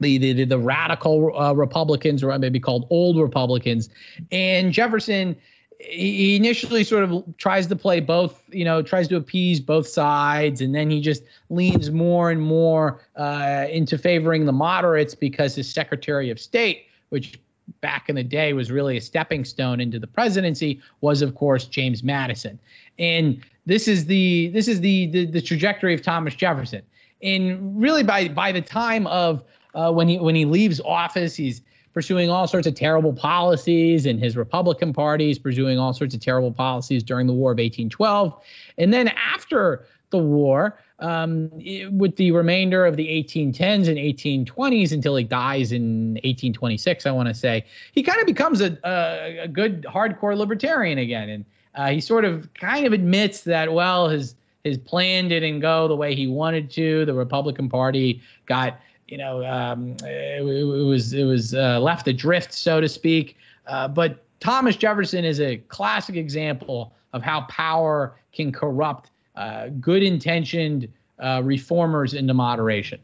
the, 0.00 0.16
the, 0.16 0.44
the 0.44 0.58
radical 0.58 1.36
uh, 1.38 1.52
Republicans, 1.52 2.22
or 2.22 2.36
maybe 2.38 2.58
called 2.58 2.86
old 2.90 3.18
Republicans. 3.18 3.90
And 4.32 4.72
Jefferson 4.72 5.36
he 5.80 6.36
initially 6.36 6.84
sort 6.84 7.04
of 7.04 7.24
tries 7.38 7.66
to 7.66 7.76
play 7.76 8.00
both, 8.00 8.42
you 8.50 8.64
know, 8.64 8.82
tries 8.82 9.08
to 9.08 9.16
appease 9.16 9.60
both 9.60 9.88
sides, 9.88 10.60
and 10.60 10.74
then 10.74 10.90
he 10.90 11.00
just 11.00 11.22
leans 11.48 11.90
more 11.90 12.30
and 12.30 12.42
more 12.42 13.00
uh, 13.16 13.66
into 13.70 13.96
favoring 13.96 14.44
the 14.44 14.52
moderates 14.52 15.14
because 15.14 15.54
his 15.54 15.72
Secretary 15.72 16.30
of 16.30 16.38
State, 16.38 16.86
which 17.08 17.40
back 17.80 18.08
in 18.08 18.16
the 18.16 18.22
day 18.22 18.52
was 18.52 18.70
really 18.70 18.96
a 18.96 19.00
stepping 19.00 19.44
stone 19.44 19.80
into 19.80 19.98
the 19.98 20.06
presidency, 20.06 20.80
was 21.00 21.22
of 21.22 21.34
course 21.34 21.64
James 21.64 22.02
Madison. 22.02 22.58
And 22.98 23.42
this 23.64 23.88
is 23.88 24.06
the 24.06 24.48
this 24.48 24.68
is 24.68 24.80
the 24.80 25.06
the, 25.06 25.26
the 25.26 25.40
trajectory 25.40 25.94
of 25.94 26.02
Thomas 26.02 26.34
Jefferson. 26.34 26.82
And 27.22 27.80
really, 27.80 28.02
by 28.02 28.28
by 28.28 28.52
the 28.52 28.62
time 28.62 29.06
of 29.06 29.44
uh, 29.74 29.92
when 29.92 30.08
he 30.08 30.18
when 30.18 30.34
he 30.34 30.44
leaves 30.44 30.80
office, 30.80 31.34
he's 31.36 31.62
pursuing 31.92 32.30
all 32.30 32.46
sorts 32.46 32.66
of 32.66 32.74
terrible 32.74 33.12
policies, 33.12 34.06
and 34.06 34.20
his 34.20 34.36
Republican 34.36 34.92
Party 34.92 35.30
is 35.30 35.38
pursuing 35.38 35.78
all 35.78 35.92
sorts 35.92 36.14
of 36.14 36.20
terrible 36.20 36.52
policies 36.52 37.02
during 37.02 37.26
the 37.26 37.32
War 37.32 37.52
of 37.52 37.58
1812. 37.58 38.34
And 38.78 38.92
then 38.92 39.08
after 39.08 39.86
the 40.10 40.18
war, 40.18 40.78
um, 40.98 41.50
with 41.90 42.16
the 42.16 42.30
remainder 42.32 42.84
of 42.84 42.96
the 42.96 43.06
1810s 43.08 43.88
and 43.88 43.96
1820s 43.96 44.92
until 44.92 45.16
he 45.16 45.24
dies 45.24 45.72
in 45.72 46.14
1826, 46.14 47.06
I 47.06 47.10
want 47.10 47.28
to 47.28 47.34
say, 47.34 47.64
he 47.92 48.02
kind 48.02 48.20
of 48.20 48.26
becomes 48.26 48.60
a, 48.60 48.76
a, 48.84 49.44
a, 49.44 49.48
good 49.48 49.86
hardcore 49.88 50.36
libertarian 50.36 50.98
again. 50.98 51.28
And 51.28 51.44
uh, 51.74 51.90
he 51.90 52.00
sort 52.00 52.24
of 52.24 52.52
kind 52.54 52.86
of 52.86 52.92
admits 52.92 53.42
that, 53.42 53.72
well, 53.72 54.08
his 54.08 54.34
his 54.64 54.76
plan 54.76 55.28
didn't 55.28 55.60
go 55.60 55.88
the 55.88 55.96
way 55.96 56.14
he 56.14 56.26
wanted 56.26 56.70
to. 56.72 57.06
The 57.06 57.14
Republican 57.14 57.70
Party 57.70 58.20
got 58.44 58.78
you 59.10 59.18
know, 59.18 59.44
um, 59.44 59.96
it, 60.04 60.42
it, 60.42 60.64
was 60.64 61.12
it 61.12 61.24
was 61.24 61.52
uh, 61.54 61.80
left 61.80 62.06
adrift, 62.08 62.52
so 62.52 62.80
to 62.80 62.88
speak. 62.88 63.36
Uh, 63.66 63.88
but 63.88 64.24
Thomas 64.38 64.76
Jefferson 64.76 65.24
is 65.24 65.40
a 65.40 65.58
classic 65.68 66.16
example 66.16 66.94
of 67.12 67.22
how 67.22 67.42
power 67.42 68.16
can 68.32 68.52
corrupt 68.52 69.10
uh, 69.34 69.68
good-intentioned 69.80 70.88
uh, 71.18 71.42
reformers 71.44 72.14
into 72.14 72.32
moderation. 72.32 73.00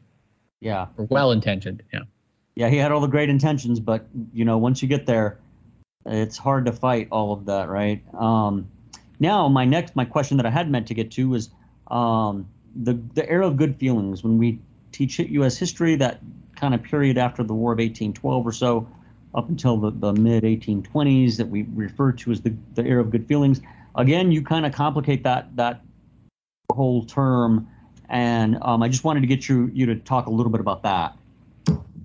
Yeah, 0.61 0.87
or 0.97 1.07
well-intentioned. 1.07 1.83
Yeah. 1.93 2.01
Yeah, 2.55 2.71
he 2.71 2.79
had 2.79 2.91
all 2.91 3.01
the 3.01 3.07
great 3.07 3.29
intentions, 3.29 3.81
but 3.81 4.07
you 4.33 4.45
know, 4.45 4.57
once 4.57 4.81
you 4.81 4.89
get 4.89 5.05
there, 5.05 5.39
it's 6.07 6.39
hard 6.39 6.65
to 6.67 6.73
fight 6.73 7.09
all 7.11 7.33
of 7.33 7.45
that, 7.47 7.69
right? 7.69 8.03
Um, 8.15 8.67
now, 9.19 9.49
my 9.49 9.65
next 9.65 9.97
my 9.97 10.05
question 10.05 10.37
that 10.39 10.47
I 10.47 10.51
had 10.51 10.71
meant 10.71 10.87
to 10.87 10.95
get 10.95 11.11
to 11.13 11.29
was 11.29 11.51
um, 11.89 12.49
the 12.75 12.95
the 13.15 13.29
era 13.29 13.47
of 13.47 13.57
good 13.57 13.77
feelings 13.77 14.23
when 14.23 14.39
we 14.39 14.61
teach 14.97 15.19
U.S. 15.19 15.59
history, 15.59 15.95
that 15.97 16.21
kind 16.57 16.75
of 16.75 16.83
period 16.83 17.19
after 17.19 17.43
the 17.43 17.55
War 17.55 17.73
of 17.73 17.79
1812 17.79 18.47
or 18.47 18.53
so, 18.53 18.89
up 19.35 19.49
until 19.49 19.77
the, 19.77 19.91
the 19.91 20.13
mid 20.15 20.43
1820s 20.45 21.37
that 21.37 21.49
we 21.49 21.67
refer 21.75 22.13
to 22.13 22.33
as 22.33 22.41
the, 22.41 22.55
the 22.75 22.85
era 22.85 23.03
of 23.03 23.11
good 23.11 23.27
feelings. 23.27 23.61
Again, 23.97 24.33
you 24.33 24.43
kind 24.43 24.65
of 24.65 24.73
complicate 24.73 25.23
that 25.25 25.55
that 25.57 25.83
whole 26.73 27.05
term, 27.05 27.69
and 28.09 28.59
um, 28.63 28.83
I 28.83 28.89
just 28.89 29.05
wanted 29.05 29.21
to 29.21 29.27
get 29.27 29.49
you 29.49 29.71
you 29.73 29.87
to 29.87 29.97
talk 29.97 30.27
a 30.27 30.31
little 30.31 30.51
bit 30.51 30.61
about 30.61 30.83
that. 30.83 31.17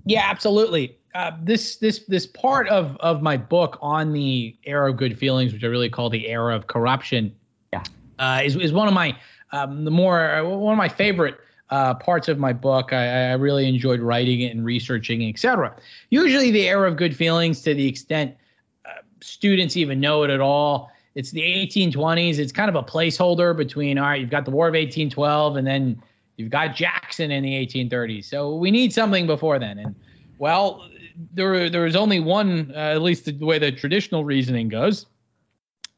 Yeah, 0.04 0.26
absolutely. 0.28 0.96
Uh, 1.14 1.32
this 1.42 1.76
this 1.76 2.04
this 2.06 2.26
part 2.26 2.68
of 2.68 2.96
of 2.98 3.22
my 3.22 3.36
book 3.36 3.78
on 3.82 4.12
the 4.12 4.56
era 4.64 4.90
of 4.90 4.96
good 4.96 5.18
feelings, 5.18 5.52
which 5.52 5.64
I 5.64 5.66
really 5.66 5.90
call 5.90 6.08
the 6.08 6.28
era 6.28 6.54
of 6.54 6.66
corruption, 6.66 7.34
yeah, 7.72 7.82
uh, 8.18 8.40
is 8.42 8.56
is 8.56 8.72
one 8.72 8.88
of 8.88 8.94
my 8.94 9.16
um, 9.52 9.84
the 9.84 9.90
more 9.90 10.42
one 10.44 10.72
of 10.72 10.78
my 10.78 10.88
favorite 10.88 11.38
uh, 11.72 11.94
parts 11.94 12.28
of 12.28 12.38
my 12.38 12.52
book. 12.52 12.92
I, 12.92 13.30
I, 13.30 13.32
really 13.32 13.66
enjoyed 13.66 14.00
writing 14.00 14.42
it 14.42 14.54
and 14.54 14.62
researching, 14.62 15.26
etc. 15.26 15.74
Usually, 16.10 16.50
the 16.50 16.68
era 16.68 16.86
of 16.86 16.98
good 16.98 17.16
feelings, 17.16 17.62
to 17.62 17.72
the 17.72 17.88
extent 17.88 18.36
uh, 18.84 19.00
students 19.22 19.74
even 19.78 19.98
know 19.98 20.22
it 20.22 20.28
at 20.28 20.40
all, 20.40 20.90
it's 21.14 21.30
the 21.30 21.40
1820s. 21.40 22.38
It's 22.38 22.52
kind 22.52 22.68
of 22.68 22.74
a 22.74 22.82
placeholder 22.82 23.56
between 23.56 23.96
all 23.96 24.04
right, 24.04 24.20
you've 24.20 24.28
got 24.28 24.44
the 24.44 24.50
War 24.50 24.68
of 24.68 24.72
1812, 24.72 25.56
and 25.56 25.66
then 25.66 26.02
you've 26.36 26.50
got 26.50 26.76
Jackson 26.76 27.30
in 27.30 27.42
the 27.42 27.66
1830s. 27.66 28.26
So 28.26 28.54
we 28.54 28.70
need 28.70 28.92
something 28.92 29.26
before 29.26 29.58
then. 29.58 29.78
And 29.78 29.94
well, 30.38 30.86
there 31.32 31.70
there 31.70 31.84
was 31.84 31.96
only 31.96 32.20
one, 32.20 32.70
uh, 32.74 32.92
at 32.96 33.00
least 33.00 33.24
the 33.24 33.32
way 33.46 33.58
the 33.58 33.72
traditional 33.72 34.26
reasoning 34.26 34.68
goes. 34.68 35.06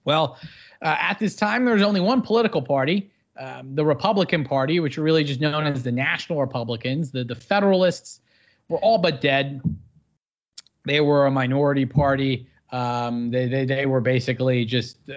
Well, 0.05 0.39
uh, 0.83 0.97
at 1.01 1.19
this 1.19 1.35
time, 1.35 1.65
there 1.65 1.75
was 1.75 1.83
only 1.83 2.01
one 2.01 2.23
political 2.23 2.63
party, 2.63 3.11
um, 3.37 3.75
the 3.75 3.85
Republican 3.85 4.45
Party, 4.45 4.81
which 4.81 4.99
are 4.99 5.03
really 5.03 5.25
just 5.25 5.41
known 5.41 5.67
as 5.67 5.83
the 5.83 5.93
National 5.93 6.41
Republicans. 6.41 7.11
The 7.11 7.25
the 7.25 7.35
Federalists 7.35 8.21
were 8.69 8.79
all 8.79 8.99
but 8.99 9.21
dead. 9.21 9.61
They 10.85 11.01
were 11.01 11.27
a 11.27 11.31
minority 11.31 11.87
party. 11.87 12.47
Um, 12.71 13.31
they, 13.31 13.49
they 13.49 13.65
they 13.65 13.87
were 13.87 14.01
basically 14.01 14.65
just 14.65 14.99
uh, 15.09 15.15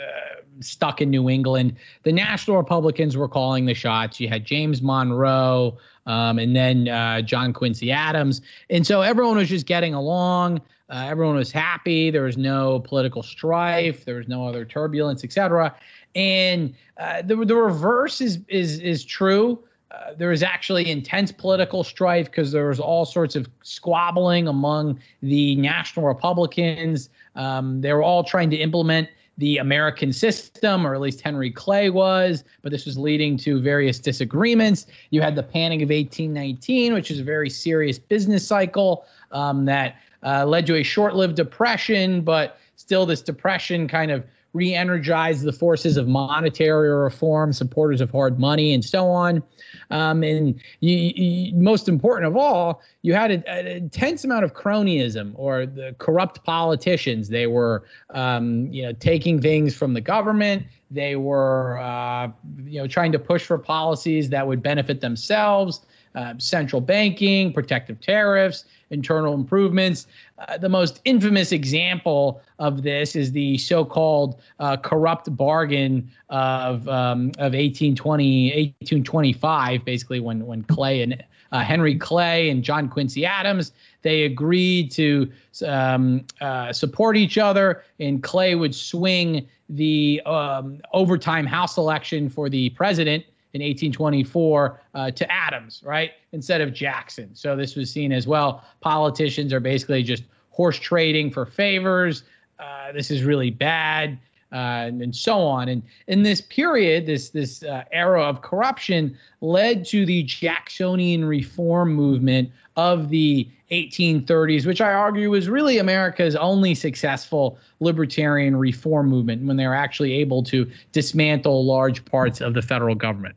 stuck 0.60 1.02
in 1.02 1.10
New 1.10 1.30
England. 1.30 1.76
The 2.04 2.12
National 2.12 2.58
Republicans 2.58 3.16
were 3.18 3.28
calling 3.28 3.66
the 3.66 3.74
shots. 3.74 4.20
You 4.20 4.30
had 4.30 4.46
James 4.46 4.82
Monroe, 4.82 5.78
um, 6.06 6.40
and 6.40 6.56
then 6.56 6.88
uh, 6.88 7.22
John 7.22 7.54
Quincy 7.54 7.92
Adams, 7.92 8.42
and 8.70 8.86
so 8.86 9.02
everyone 9.02 9.38
was 9.38 9.50
just 9.50 9.66
getting 9.66 9.94
along. 9.94 10.62
Uh, 10.90 11.06
everyone 11.10 11.36
was 11.36 11.52
happy. 11.52 12.10
There 12.10 12.24
was 12.24 12.38
no 12.38 12.80
political 12.80 13.22
strife. 13.22 14.06
There 14.06 14.16
was 14.16 14.30
no 14.30 14.48
other 14.48 14.64
turbulence, 14.64 15.24
etc. 15.24 15.76
And 16.16 16.74
uh, 16.98 17.22
the 17.22 17.36
the 17.36 17.56
reverse 17.56 18.22
is 18.22 18.40
is 18.48 18.80
is 18.80 19.06
true. 19.06 19.60
Uh, 19.92 20.14
there 20.18 20.30
was 20.30 20.44
actually 20.44 20.90
intense 20.90 21.32
political 21.32 21.84
strife 21.84 22.26
because 22.26 22.52
there 22.52 22.68
was 22.68 22.80
all 22.80 23.06
sorts 23.06 23.36
of 23.36 23.48
squabbling 23.64 24.48
among 24.48 25.00
the 25.22 25.56
national 25.56 26.06
Republicans. 26.06 27.10
Um, 27.36 27.80
they 27.82 27.94
were 27.94 28.04
all 28.04 28.24
trying 28.24 28.50
to 28.50 28.58
implement 28.58 29.10
the 29.38 29.58
American 29.58 30.12
system, 30.12 30.86
or 30.86 30.96
at 30.96 31.02
least 31.02 31.22
Henry 31.22 31.52
Clay 31.52 31.90
was, 31.90 32.44
but 32.64 32.72
this 32.72 32.86
was 32.86 32.98
leading 32.98 33.38
to 33.38 33.62
various 33.62 34.00
disagreements. 34.00 34.88
You 35.12 35.22
had 35.22 35.36
the 35.36 35.44
Panic 35.44 35.82
of 35.82 35.90
1819, 35.90 36.94
which 36.94 37.12
is 37.12 37.20
a 37.20 37.24
very 37.24 37.50
serious 37.50 38.00
business 38.00 38.46
cycle 38.46 39.06
um, 39.32 39.66
that 39.66 39.98
uh, 40.24 40.46
led 40.46 40.66
to 40.68 40.76
a 40.76 40.84
short 40.84 41.16
lived 41.16 41.36
depression, 41.36 42.22
but 42.22 42.60
still, 42.76 43.06
this 43.06 43.22
depression 43.22 43.88
kind 43.88 44.12
of 44.12 44.26
re 44.58 44.74
energized 44.74 45.44
the 45.44 45.54
forces 45.54 45.96
of 45.96 46.08
monetary 46.08 46.90
reform, 46.90 47.54
supporters 47.54 48.02
of 48.02 48.12
hard 48.12 48.40
money, 48.40 48.74
and 48.74 48.84
so 48.84 49.10
on. 49.10 49.44
Um, 49.92 50.24
and 50.24 50.60
you, 50.80 50.96
you, 50.98 51.56
most 51.56 51.88
important 51.88 52.28
of 52.28 52.36
all, 52.36 52.82
you 53.04 53.14
had 53.14 53.32
an 53.32 53.68
intense 53.68 54.24
amount 54.26 54.44
of 54.44 54.54
cronyism 54.54 55.32
or 55.36 55.66
the 55.66 55.96
corrupt 56.00 56.44
politicians. 56.44 57.30
They 57.30 57.48
were, 57.48 57.86
um, 58.14 58.68
you 58.74 58.82
know, 58.84 58.94
taking 58.94 59.42
things 59.42 59.76
from 59.76 59.94
the 59.94 60.02
government. 60.02 60.66
They 60.90 61.16
were, 61.16 61.78
uh, 61.80 62.30
you 62.66 62.82
know, 62.82 62.88
trying 62.88 63.12
to 63.12 63.20
push 63.20 63.46
for 63.46 63.58
policies 63.58 64.30
that 64.30 64.46
would 64.48 64.62
benefit 64.62 65.02
themselves. 65.02 65.82
Uh, 66.16 66.34
central 66.40 66.82
banking, 66.82 67.54
protective 67.54 68.02
tariffs, 68.02 68.66
internal 68.90 69.36
improvements. 69.36 70.08
Uh, 70.40 70.58
the 70.58 70.70
most 70.70 71.02
infamous 71.04 71.52
example 71.52 72.42
of 72.60 72.84
this 72.84 73.16
is 73.16 73.32
the 73.32 73.58
so-called 73.58 74.40
uh, 74.60 74.78
corrupt 74.78 75.36
bargain 75.36 76.08
of 76.30 76.88
um, 76.88 77.30
of 77.40 77.54
1820 77.54 78.76
1825 78.80 79.84
basically 79.84 80.20
when 80.20 80.46
when 80.46 80.62
Clay 80.64 81.02
and 81.02 81.24
uh, 81.52 81.62
Henry 81.62 81.96
Clay 81.96 82.50
and 82.50 82.64
John 82.64 82.88
Quincy 82.88 83.26
Adams 83.26 83.72
they 84.04 84.24
agreed 84.24 84.92
to 84.92 85.32
um, 85.66 86.24
uh, 86.40 86.72
support 86.72 87.18
each 87.18 87.40
other 87.40 87.84
and 88.00 88.22
Clay 88.22 88.54
would 88.54 88.76
swing 88.76 89.48
the 89.70 90.22
um, 90.28 90.80
overtime 90.94 91.48
House 91.48 91.78
election 91.78 92.30
for 92.30 92.48
the 92.48 92.70
president 92.72 93.26
in 93.62 93.68
1824 93.68 94.82
uh, 94.94 95.12
to 95.12 95.32
Adams, 95.32 95.82
right, 95.84 96.12
instead 96.32 96.62
of 96.62 96.74
Jackson. 96.74 97.34
So 97.34 97.56
this 97.56 97.76
was 97.76 97.92
seen 97.92 98.12
as 98.12 98.28
well. 98.28 98.64
Politicians 98.82 99.52
are 99.52 99.60
basically 99.60 100.04
just 100.04 100.24
horse 100.52 100.78
trading 100.78 101.32
for 101.32 101.46
favors. 101.46 102.24
Uh, 102.60 102.92
this 102.92 103.10
is 103.10 103.24
really 103.24 103.50
bad, 103.50 104.20
uh, 104.52 104.86
and, 104.86 105.02
and, 105.02 105.16
so 105.16 105.40
on. 105.40 105.70
And 105.70 105.82
in 106.08 106.24
this 106.24 106.42
period, 106.42 107.06
this 107.06 107.30
this 107.30 107.64
uh, 107.64 107.84
era 107.92 108.24
of 108.24 108.42
corruption 108.42 109.18
led 109.42 109.86
to 109.88 110.06
the 110.06 110.24
Jacksonian 110.24 111.26
reform 111.26 111.94
movement 111.94 112.52
of 112.76 113.10
the 113.10 113.48
1830s, 113.72 114.66
which 114.66 114.82
I 114.82 114.94
argue 114.94 115.32
was 115.32 115.50
really 115.50 115.80
America's 115.80 116.36
only 116.36 116.76
successful 116.76 117.58
libertarian 117.80 118.56
reform 118.56 119.10
movement 119.10 119.46
when 119.46 119.58
they 119.58 119.68
were 119.68 119.76
actually 119.76 120.14
able 120.14 120.44
to 120.44 120.70
dismantle 120.92 121.66
large 121.66 122.06
parts 122.06 122.40
of 122.40 122.54
the 122.54 122.62
federal 122.62 122.96
government. 122.96 123.36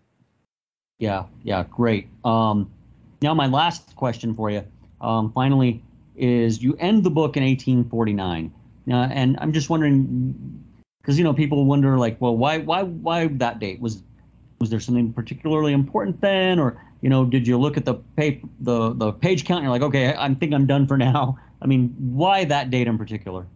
Yeah, 1.00 1.24
yeah, 1.42 1.64
great. 1.70 2.08
Um, 2.24 2.70
now, 3.22 3.34
my 3.34 3.46
last 3.46 3.96
question 3.96 4.34
for 4.34 4.50
you, 4.50 4.64
um, 5.00 5.32
finally, 5.32 5.82
is 6.14 6.62
you 6.62 6.76
end 6.78 7.02
the 7.04 7.10
book 7.10 7.36
in 7.36 7.42
1849. 7.42 8.52
Uh, 8.88 8.94
and 8.94 9.36
I'm 9.40 9.52
just 9.52 9.70
wondering, 9.70 10.62
because 11.00 11.18
you 11.18 11.24
know, 11.24 11.32
people 11.32 11.64
wonder, 11.64 11.98
like, 11.98 12.20
well, 12.20 12.36
why, 12.36 12.58
why, 12.58 12.82
why 12.82 13.26
that 13.26 13.58
date? 13.58 13.80
Was, 13.80 14.02
was 14.60 14.68
there 14.68 14.78
something 14.78 15.12
particularly 15.12 15.72
important 15.72 16.20
then, 16.20 16.58
or 16.58 16.82
you 17.00 17.08
know, 17.08 17.24
did 17.24 17.46
you 17.46 17.58
look 17.58 17.78
at 17.78 17.86
the 17.86 17.94
page, 18.16 18.42
the 18.60 18.92
the 18.92 19.10
page 19.10 19.46
count? 19.46 19.58
And 19.58 19.64
you're 19.64 19.72
like, 19.72 19.82
okay, 19.82 20.14
I 20.16 20.34
think 20.34 20.52
I'm 20.52 20.66
done 20.66 20.86
for 20.86 20.98
now. 20.98 21.38
I 21.62 21.66
mean, 21.66 21.94
why 21.98 22.44
that 22.44 22.70
date 22.70 22.86
in 22.86 22.98
particular? 22.98 23.46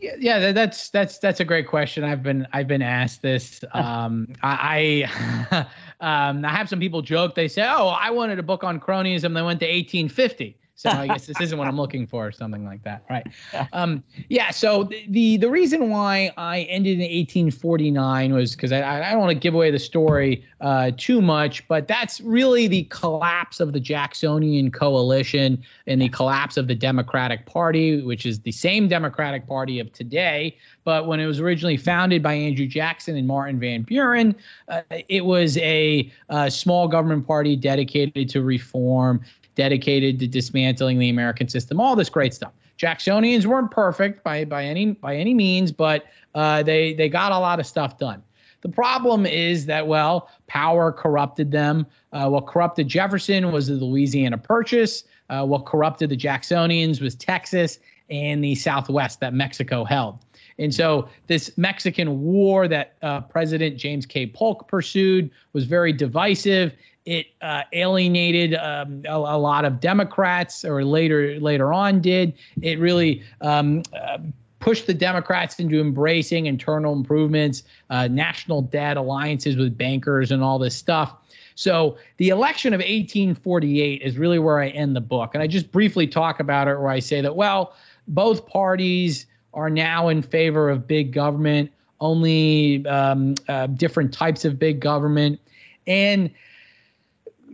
Yeah, 0.00 0.16
yeah, 0.18 0.52
that's 0.52 0.90
that's 0.90 1.18
that's 1.18 1.40
a 1.40 1.44
great 1.44 1.66
question. 1.68 2.04
I've 2.04 2.22
been 2.22 2.46
I've 2.52 2.68
been 2.68 2.82
asked 2.82 3.22
this. 3.22 3.62
Um, 3.74 4.28
I 4.42 5.08
I, 5.50 5.66
um, 6.28 6.44
I 6.44 6.48
have 6.50 6.68
some 6.68 6.80
people 6.80 7.00
joke. 7.02 7.34
They 7.34 7.48
say, 7.48 7.62
"Oh, 7.62 7.88
I 7.88 8.10
wanted 8.10 8.38
a 8.38 8.42
book 8.42 8.64
on 8.64 8.80
cronyism." 8.80 9.34
They 9.34 9.42
went 9.42 9.60
to 9.60 9.66
1850. 9.66 10.56
So 10.76 10.90
I 10.90 11.06
guess 11.06 11.26
this 11.26 11.40
isn't 11.40 11.56
what 11.56 11.68
I'm 11.68 11.76
looking 11.76 12.06
for, 12.06 12.26
or 12.26 12.32
something 12.32 12.64
like 12.64 12.82
that, 12.82 13.04
right? 13.08 13.26
Um, 13.72 14.04
yeah. 14.28 14.50
So 14.50 14.84
the, 14.84 15.04
the, 15.08 15.36
the 15.38 15.50
reason 15.50 15.90
why 15.90 16.32
I 16.36 16.60
ended 16.62 16.94
in 16.94 17.00
1849 17.00 18.32
was 18.32 18.54
because 18.54 18.72
I, 18.72 19.00
I 19.02 19.10
don't 19.10 19.20
want 19.20 19.30
to 19.30 19.38
give 19.38 19.54
away 19.54 19.70
the 19.70 19.78
story 19.78 20.44
uh, 20.60 20.92
too 20.96 21.20
much, 21.20 21.66
but 21.66 21.88
that's 21.88 22.20
really 22.20 22.68
the 22.68 22.84
collapse 22.84 23.58
of 23.58 23.72
the 23.72 23.80
Jacksonian 23.80 24.70
coalition 24.70 25.62
and 25.86 26.00
the 26.00 26.08
collapse 26.08 26.56
of 26.56 26.68
the 26.68 26.74
Democratic 26.74 27.46
Party, 27.46 28.02
which 28.02 28.26
is 28.26 28.40
the 28.40 28.52
same 28.52 28.86
Democratic 28.86 29.46
Party 29.48 29.80
of 29.80 29.92
today. 29.92 30.56
But 30.84 31.06
when 31.06 31.20
it 31.20 31.26
was 31.26 31.40
originally 31.40 31.76
founded 31.76 32.22
by 32.22 32.34
Andrew 32.34 32.66
Jackson 32.66 33.16
and 33.16 33.26
Martin 33.26 33.58
Van 33.58 33.82
Buren, 33.82 34.34
uh, 34.68 34.82
it 35.08 35.24
was 35.24 35.56
a, 35.58 36.10
a 36.28 36.50
small 36.50 36.86
government 36.86 37.26
party 37.26 37.56
dedicated 37.56 38.28
to 38.28 38.42
reform 38.42 39.20
dedicated 39.54 40.18
to 40.20 40.26
dismantling 40.26 40.98
the 40.98 41.08
American 41.08 41.48
system, 41.48 41.80
all 41.80 41.96
this 41.96 42.08
great 42.08 42.34
stuff. 42.34 42.52
Jacksonians 42.78 43.46
weren't 43.46 43.70
perfect 43.70 44.24
by 44.24 44.44
by 44.44 44.64
any 44.64 44.92
by 44.92 45.16
any 45.16 45.34
means, 45.34 45.70
but 45.72 46.06
uh, 46.34 46.62
they 46.62 46.94
they 46.94 47.08
got 47.08 47.32
a 47.32 47.38
lot 47.38 47.60
of 47.60 47.66
stuff 47.66 47.98
done. 47.98 48.22
The 48.62 48.68
problem 48.68 49.26
is 49.26 49.66
that 49.66 49.86
well, 49.86 50.30
power 50.46 50.90
corrupted 50.90 51.50
them. 51.50 51.86
Uh, 52.12 52.28
what 52.28 52.46
corrupted 52.46 52.88
Jefferson 52.88 53.52
was 53.52 53.68
the 53.68 53.74
Louisiana 53.74 54.38
Purchase. 54.38 55.04
Uh, 55.28 55.44
what 55.44 55.66
corrupted 55.66 56.10
the 56.10 56.16
Jacksonians 56.16 57.00
was 57.00 57.14
Texas 57.14 57.78
and 58.10 58.42
the 58.42 58.54
Southwest 58.54 59.20
that 59.20 59.34
Mexico 59.34 59.84
held. 59.84 60.23
And 60.58 60.74
so 60.74 61.08
this 61.26 61.56
Mexican 61.56 62.22
war 62.22 62.68
that 62.68 62.94
uh, 63.02 63.22
President 63.22 63.76
James 63.76 64.06
K. 64.06 64.26
Polk 64.26 64.68
pursued 64.68 65.30
was 65.52 65.64
very 65.64 65.92
divisive. 65.92 66.72
It 67.06 67.26
uh, 67.42 67.62
alienated 67.72 68.54
um, 68.54 69.02
a, 69.06 69.14
a, 69.14 69.38
lot 69.38 69.64
of 69.64 69.80
Democrats, 69.80 70.64
or 70.64 70.84
later 70.84 71.38
later 71.38 71.72
on 71.72 72.00
did. 72.00 72.32
It 72.62 72.78
really 72.78 73.22
um, 73.42 73.82
uh, 73.92 74.18
pushed 74.58 74.86
the 74.86 74.94
Democrats 74.94 75.58
into 75.58 75.80
embracing 75.80 76.46
internal 76.46 76.94
improvements, 76.94 77.64
uh, 77.90 78.08
national 78.08 78.62
debt 78.62 78.96
alliances 78.96 79.56
with 79.56 79.76
bankers, 79.76 80.30
and 80.30 80.42
all 80.42 80.58
this 80.58 80.74
stuff. 80.74 81.14
So 81.56 81.98
the 82.16 82.30
election 82.30 82.72
of 82.72 82.78
1848 82.78 84.00
is 84.00 84.16
really 84.16 84.38
where 84.38 84.60
I 84.60 84.68
end 84.68 84.96
the 84.96 85.02
book, 85.02 85.34
and 85.34 85.42
I 85.42 85.46
just 85.46 85.70
briefly 85.70 86.06
talk 86.06 86.40
about 86.40 86.68
it, 86.68 86.80
where 86.80 86.88
I 86.88 87.00
say 87.00 87.20
that 87.20 87.36
well, 87.36 87.74
both 88.08 88.46
parties 88.46 89.26
are 89.54 89.70
now 89.70 90.08
in 90.08 90.22
favor 90.22 90.68
of 90.68 90.86
big 90.86 91.12
government, 91.12 91.70
only 92.00 92.84
um, 92.86 93.34
uh, 93.48 93.66
different 93.68 94.12
types 94.12 94.44
of 94.44 94.58
big 94.58 94.80
government, 94.80 95.40
and 95.86 96.30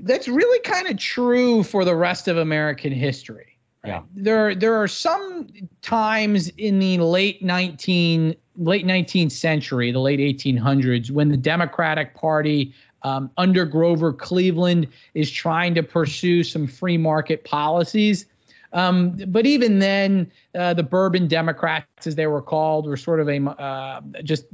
that's 0.03 0.27
really 0.29 0.61
kind 0.61 0.89
of 0.89 0.97
true 0.97 1.63
for 1.63 1.85
the 1.85 1.95
rest 1.95 2.27
of 2.27 2.39
American 2.39 2.93
history. 2.93 3.57
Yeah. 3.85 4.03
There 4.15 4.55
there 4.55 4.75
are 4.75 4.89
some 4.89 5.49
times 5.83 6.49
in 6.59 6.79
the 6.79 6.99
late 6.99 7.43
19 7.43 8.35
late 8.57 8.85
19th 8.87 9.33
century, 9.33 9.91
the 9.93 10.01
late 10.01 10.21
1800s 10.21 11.11
when 11.11 11.29
the 11.29 11.37
Democratic 11.37 12.15
Party 12.15 12.75
Um, 13.03 13.31
under 13.39 13.65
Grover 13.65 14.13
Cleveland 14.13 14.87
is 15.15 15.31
trying 15.31 15.75
to 15.75 15.83
pursue 15.83 16.45
some 16.45 16.67
free 16.67 16.99
market 16.99 17.45
policies. 17.45 18.27
Um, 18.73 19.17
but 19.29 19.47
even 19.47 19.79
then, 19.79 20.31
uh, 20.55 20.75
the 20.75 20.83
Bourbon 20.83 21.27
Democrats, 21.27 22.07
as 22.07 22.15
they 22.15 22.27
were 22.27 22.43
called, 22.43 22.87
were 22.87 22.97
sort 22.97 23.21
of 23.21 23.29
a 23.29 23.43
uh, 23.43 24.01
just 24.23 24.47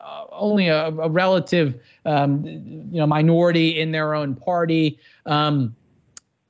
uh, 0.00 0.24
only 0.30 0.68
a, 0.68 0.88
a 0.88 1.08
relative, 1.08 1.80
um, 2.04 2.44
you 2.44 2.98
know, 2.98 3.06
minority 3.06 3.80
in 3.80 3.92
their 3.92 4.14
own 4.14 4.34
party. 4.34 4.98
Um, 5.26 5.74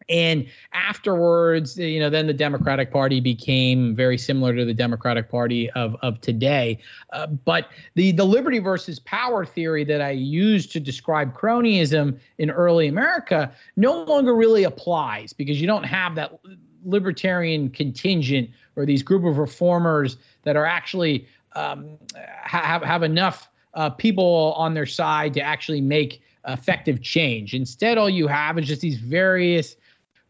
and 0.08 0.46
afterwards, 0.72 1.78
you 1.78 2.00
know, 2.00 2.10
then 2.10 2.26
the 2.26 2.34
Democratic 2.34 2.90
Party 2.90 3.20
became 3.20 3.94
very 3.94 4.18
similar 4.18 4.54
to 4.54 4.64
the 4.64 4.74
Democratic 4.74 5.30
Party 5.30 5.70
of, 5.70 5.96
of 6.02 6.20
today. 6.20 6.78
Uh, 7.12 7.26
but 7.28 7.68
the, 7.94 8.12
the 8.12 8.24
liberty 8.24 8.58
versus 8.58 8.98
power 8.98 9.46
theory 9.46 9.84
that 9.84 10.00
I 10.00 10.10
used 10.10 10.72
to 10.72 10.80
describe 10.80 11.34
cronyism 11.34 12.18
in 12.38 12.50
early 12.50 12.88
America 12.88 13.52
no 13.76 14.02
longer 14.04 14.34
really 14.34 14.64
applies 14.64 15.32
because 15.32 15.60
you 15.60 15.66
don't 15.66 15.84
have 15.84 16.14
that 16.16 16.38
libertarian 16.84 17.70
contingent 17.70 18.50
or 18.76 18.86
these 18.86 19.02
group 19.02 19.24
of 19.24 19.38
reformers 19.38 20.16
that 20.42 20.56
are 20.56 20.66
actually 20.66 21.26
um, 21.54 21.98
have 22.42 22.82
have 22.82 23.02
enough 23.02 23.48
uh, 23.74 23.90
people 23.90 24.54
on 24.56 24.74
their 24.74 24.86
side 24.86 25.34
to 25.34 25.40
actually 25.40 25.80
make 25.80 26.22
effective 26.48 27.02
change. 27.02 27.54
Instead, 27.54 27.98
all 27.98 28.10
you 28.10 28.26
have 28.26 28.58
is 28.58 28.66
just 28.66 28.80
these 28.80 28.98
various 28.98 29.76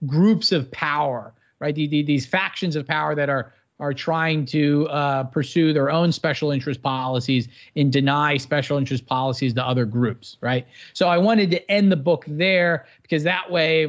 groups 0.06 0.52
of 0.52 0.70
power, 0.72 1.32
right? 1.58 1.74
The, 1.74 1.86
the, 1.86 2.02
these 2.02 2.26
factions 2.26 2.76
of 2.76 2.86
power 2.86 3.14
that 3.14 3.28
are 3.28 3.52
are 3.80 3.92
trying 3.92 4.46
to 4.46 4.86
uh, 4.90 5.24
pursue 5.24 5.72
their 5.72 5.90
own 5.90 6.12
special 6.12 6.52
interest 6.52 6.80
policies 6.82 7.48
and 7.74 7.92
deny 7.92 8.36
special 8.36 8.78
interest 8.78 9.06
policies 9.06 9.52
to 9.54 9.66
other 9.66 9.84
groups, 9.84 10.36
right? 10.40 10.68
So 10.92 11.08
I 11.08 11.18
wanted 11.18 11.50
to 11.50 11.70
end 11.70 11.90
the 11.90 11.96
book 11.96 12.24
there 12.28 12.86
because 13.02 13.24
that 13.24 13.50
way 13.50 13.86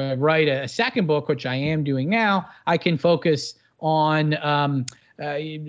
I 0.00 0.14
write 0.14 0.48
a 0.48 0.68
second 0.68 1.06
book, 1.06 1.28
which 1.28 1.46
I 1.46 1.54
am 1.54 1.84
doing 1.84 2.08
now, 2.08 2.48
I 2.66 2.78
can 2.78 2.98
focus 2.98 3.54
on 3.80 4.36
um, 4.44 4.86
uh, 5.20 5.34
you 5.34 5.60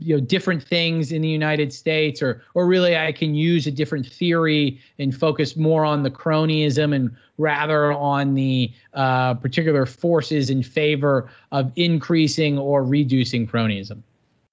know 0.00 0.20
different 0.20 0.62
things 0.62 1.10
in 1.10 1.22
the 1.22 1.28
United 1.28 1.72
States, 1.72 2.20
or 2.20 2.42
or 2.54 2.66
really 2.66 2.96
I 2.96 3.12
can 3.12 3.34
use 3.34 3.66
a 3.66 3.70
different 3.70 4.06
theory 4.06 4.78
and 4.98 5.14
focus 5.14 5.56
more 5.56 5.84
on 5.84 6.02
the 6.02 6.10
cronyism 6.10 6.94
and 6.94 7.10
rather 7.38 7.92
on 7.92 8.34
the 8.34 8.72
uh, 8.92 9.34
particular 9.34 9.86
forces 9.86 10.50
in 10.50 10.62
favor 10.62 11.30
of 11.50 11.72
increasing 11.76 12.58
or 12.58 12.84
reducing 12.84 13.46
cronyism. 13.46 14.02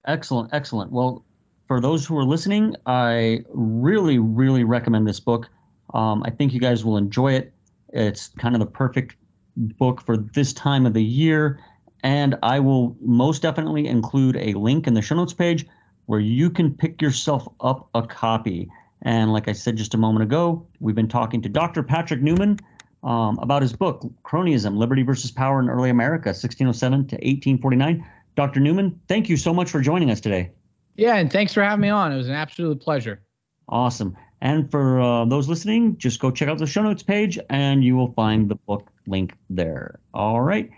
Excellent, 0.06 0.52
excellent. 0.52 0.90
Well, 0.90 1.24
for 1.68 1.80
those 1.80 2.06
who 2.06 2.18
are 2.18 2.24
listening, 2.24 2.74
I 2.86 3.44
really, 3.50 4.18
really 4.18 4.64
recommend 4.64 5.06
this 5.06 5.20
book. 5.20 5.48
Um, 5.94 6.22
I 6.24 6.30
think 6.30 6.52
you 6.52 6.60
guys 6.60 6.84
will 6.84 6.96
enjoy 6.96 7.34
it. 7.34 7.52
It's 7.92 8.28
kind 8.38 8.54
of 8.54 8.60
the 8.60 8.66
perfect 8.66 9.16
book 9.56 10.02
for 10.02 10.16
this 10.16 10.52
time 10.52 10.86
of 10.86 10.94
the 10.94 11.02
year. 11.02 11.60
And 12.02 12.36
I 12.42 12.58
will 12.58 12.96
most 13.00 13.42
definitely 13.42 13.86
include 13.86 14.36
a 14.36 14.54
link 14.54 14.86
in 14.86 14.94
the 14.94 15.02
show 15.02 15.14
notes 15.14 15.32
page 15.32 15.66
where 16.06 16.20
you 16.20 16.50
can 16.50 16.74
pick 16.74 17.00
yourself 17.00 17.46
up 17.60 17.88
a 17.94 18.02
copy. 18.02 18.68
And 19.02 19.32
like 19.32 19.48
I 19.48 19.52
said 19.52 19.76
just 19.76 19.94
a 19.94 19.98
moment 19.98 20.24
ago, 20.24 20.66
we've 20.80 20.94
been 20.94 21.08
talking 21.08 21.40
to 21.42 21.48
Dr. 21.48 21.82
Patrick 21.82 22.22
Newman 22.22 22.58
um, 23.02 23.38
about 23.40 23.62
his 23.62 23.72
book, 23.72 24.04
Cronyism 24.24 24.76
Liberty 24.76 25.02
versus 25.02 25.30
Power 25.30 25.60
in 25.60 25.68
Early 25.68 25.90
America, 25.90 26.28
1607 26.28 27.06
to 27.08 27.16
1849. 27.16 28.06
Dr. 28.34 28.60
Newman, 28.60 28.98
thank 29.08 29.28
you 29.28 29.36
so 29.36 29.52
much 29.52 29.70
for 29.70 29.80
joining 29.80 30.10
us 30.10 30.20
today. 30.20 30.50
Yeah, 30.96 31.16
and 31.16 31.32
thanks 31.32 31.52
for 31.52 31.62
having 31.62 31.80
me 31.80 31.88
on. 31.88 32.12
It 32.12 32.16
was 32.16 32.28
an 32.28 32.34
absolute 32.34 32.80
pleasure. 32.80 33.22
Awesome. 33.68 34.16
And 34.42 34.68
for 34.72 35.00
uh, 35.00 35.24
those 35.24 35.48
listening, 35.48 35.96
just 35.98 36.18
go 36.18 36.32
check 36.32 36.48
out 36.48 36.58
the 36.58 36.66
show 36.66 36.82
notes 36.82 37.04
page 37.04 37.38
and 37.48 37.84
you 37.84 37.96
will 37.96 38.12
find 38.12 38.48
the 38.48 38.56
book 38.56 38.88
link 39.06 39.34
there. 39.48 40.00
All 40.12 40.40
right. 40.40 40.68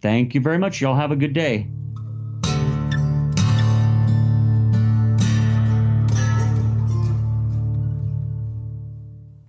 Thank 0.00 0.36
you 0.36 0.40
very 0.40 0.56
much. 0.56 0.80
Y'all 0.80 0.94
have 0.94 1.10
a 1.10 1.16
good 1.16 1.32
day. 1.32 1.66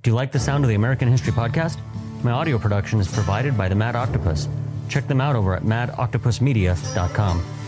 Do 0.02 0.10
you 0.10 0.16
like 0.16 0.32
the 0.32 0.40
sound 0.40 0.64
of 0.64 0.70
the 0.70 0.76
American 0.76 1.08
History 1.08 1.32
Podcast? 1.32 1.78
My 2.24 2.32
audio 2.32 2.58
production 2.58 3.00
is 3.00 3.08
provided 3.08 3.56
by 3.56 3.70
the 3.70 3.76
Mad 3.76 3.96
Octopus. 3.96 4.50
Check 4.88 5.08
them 5.08 5.22
out 5.22 5.36
over 5.36 5.56
at 5.56 5.62
madoctopusmedia.com. 5.62 7.59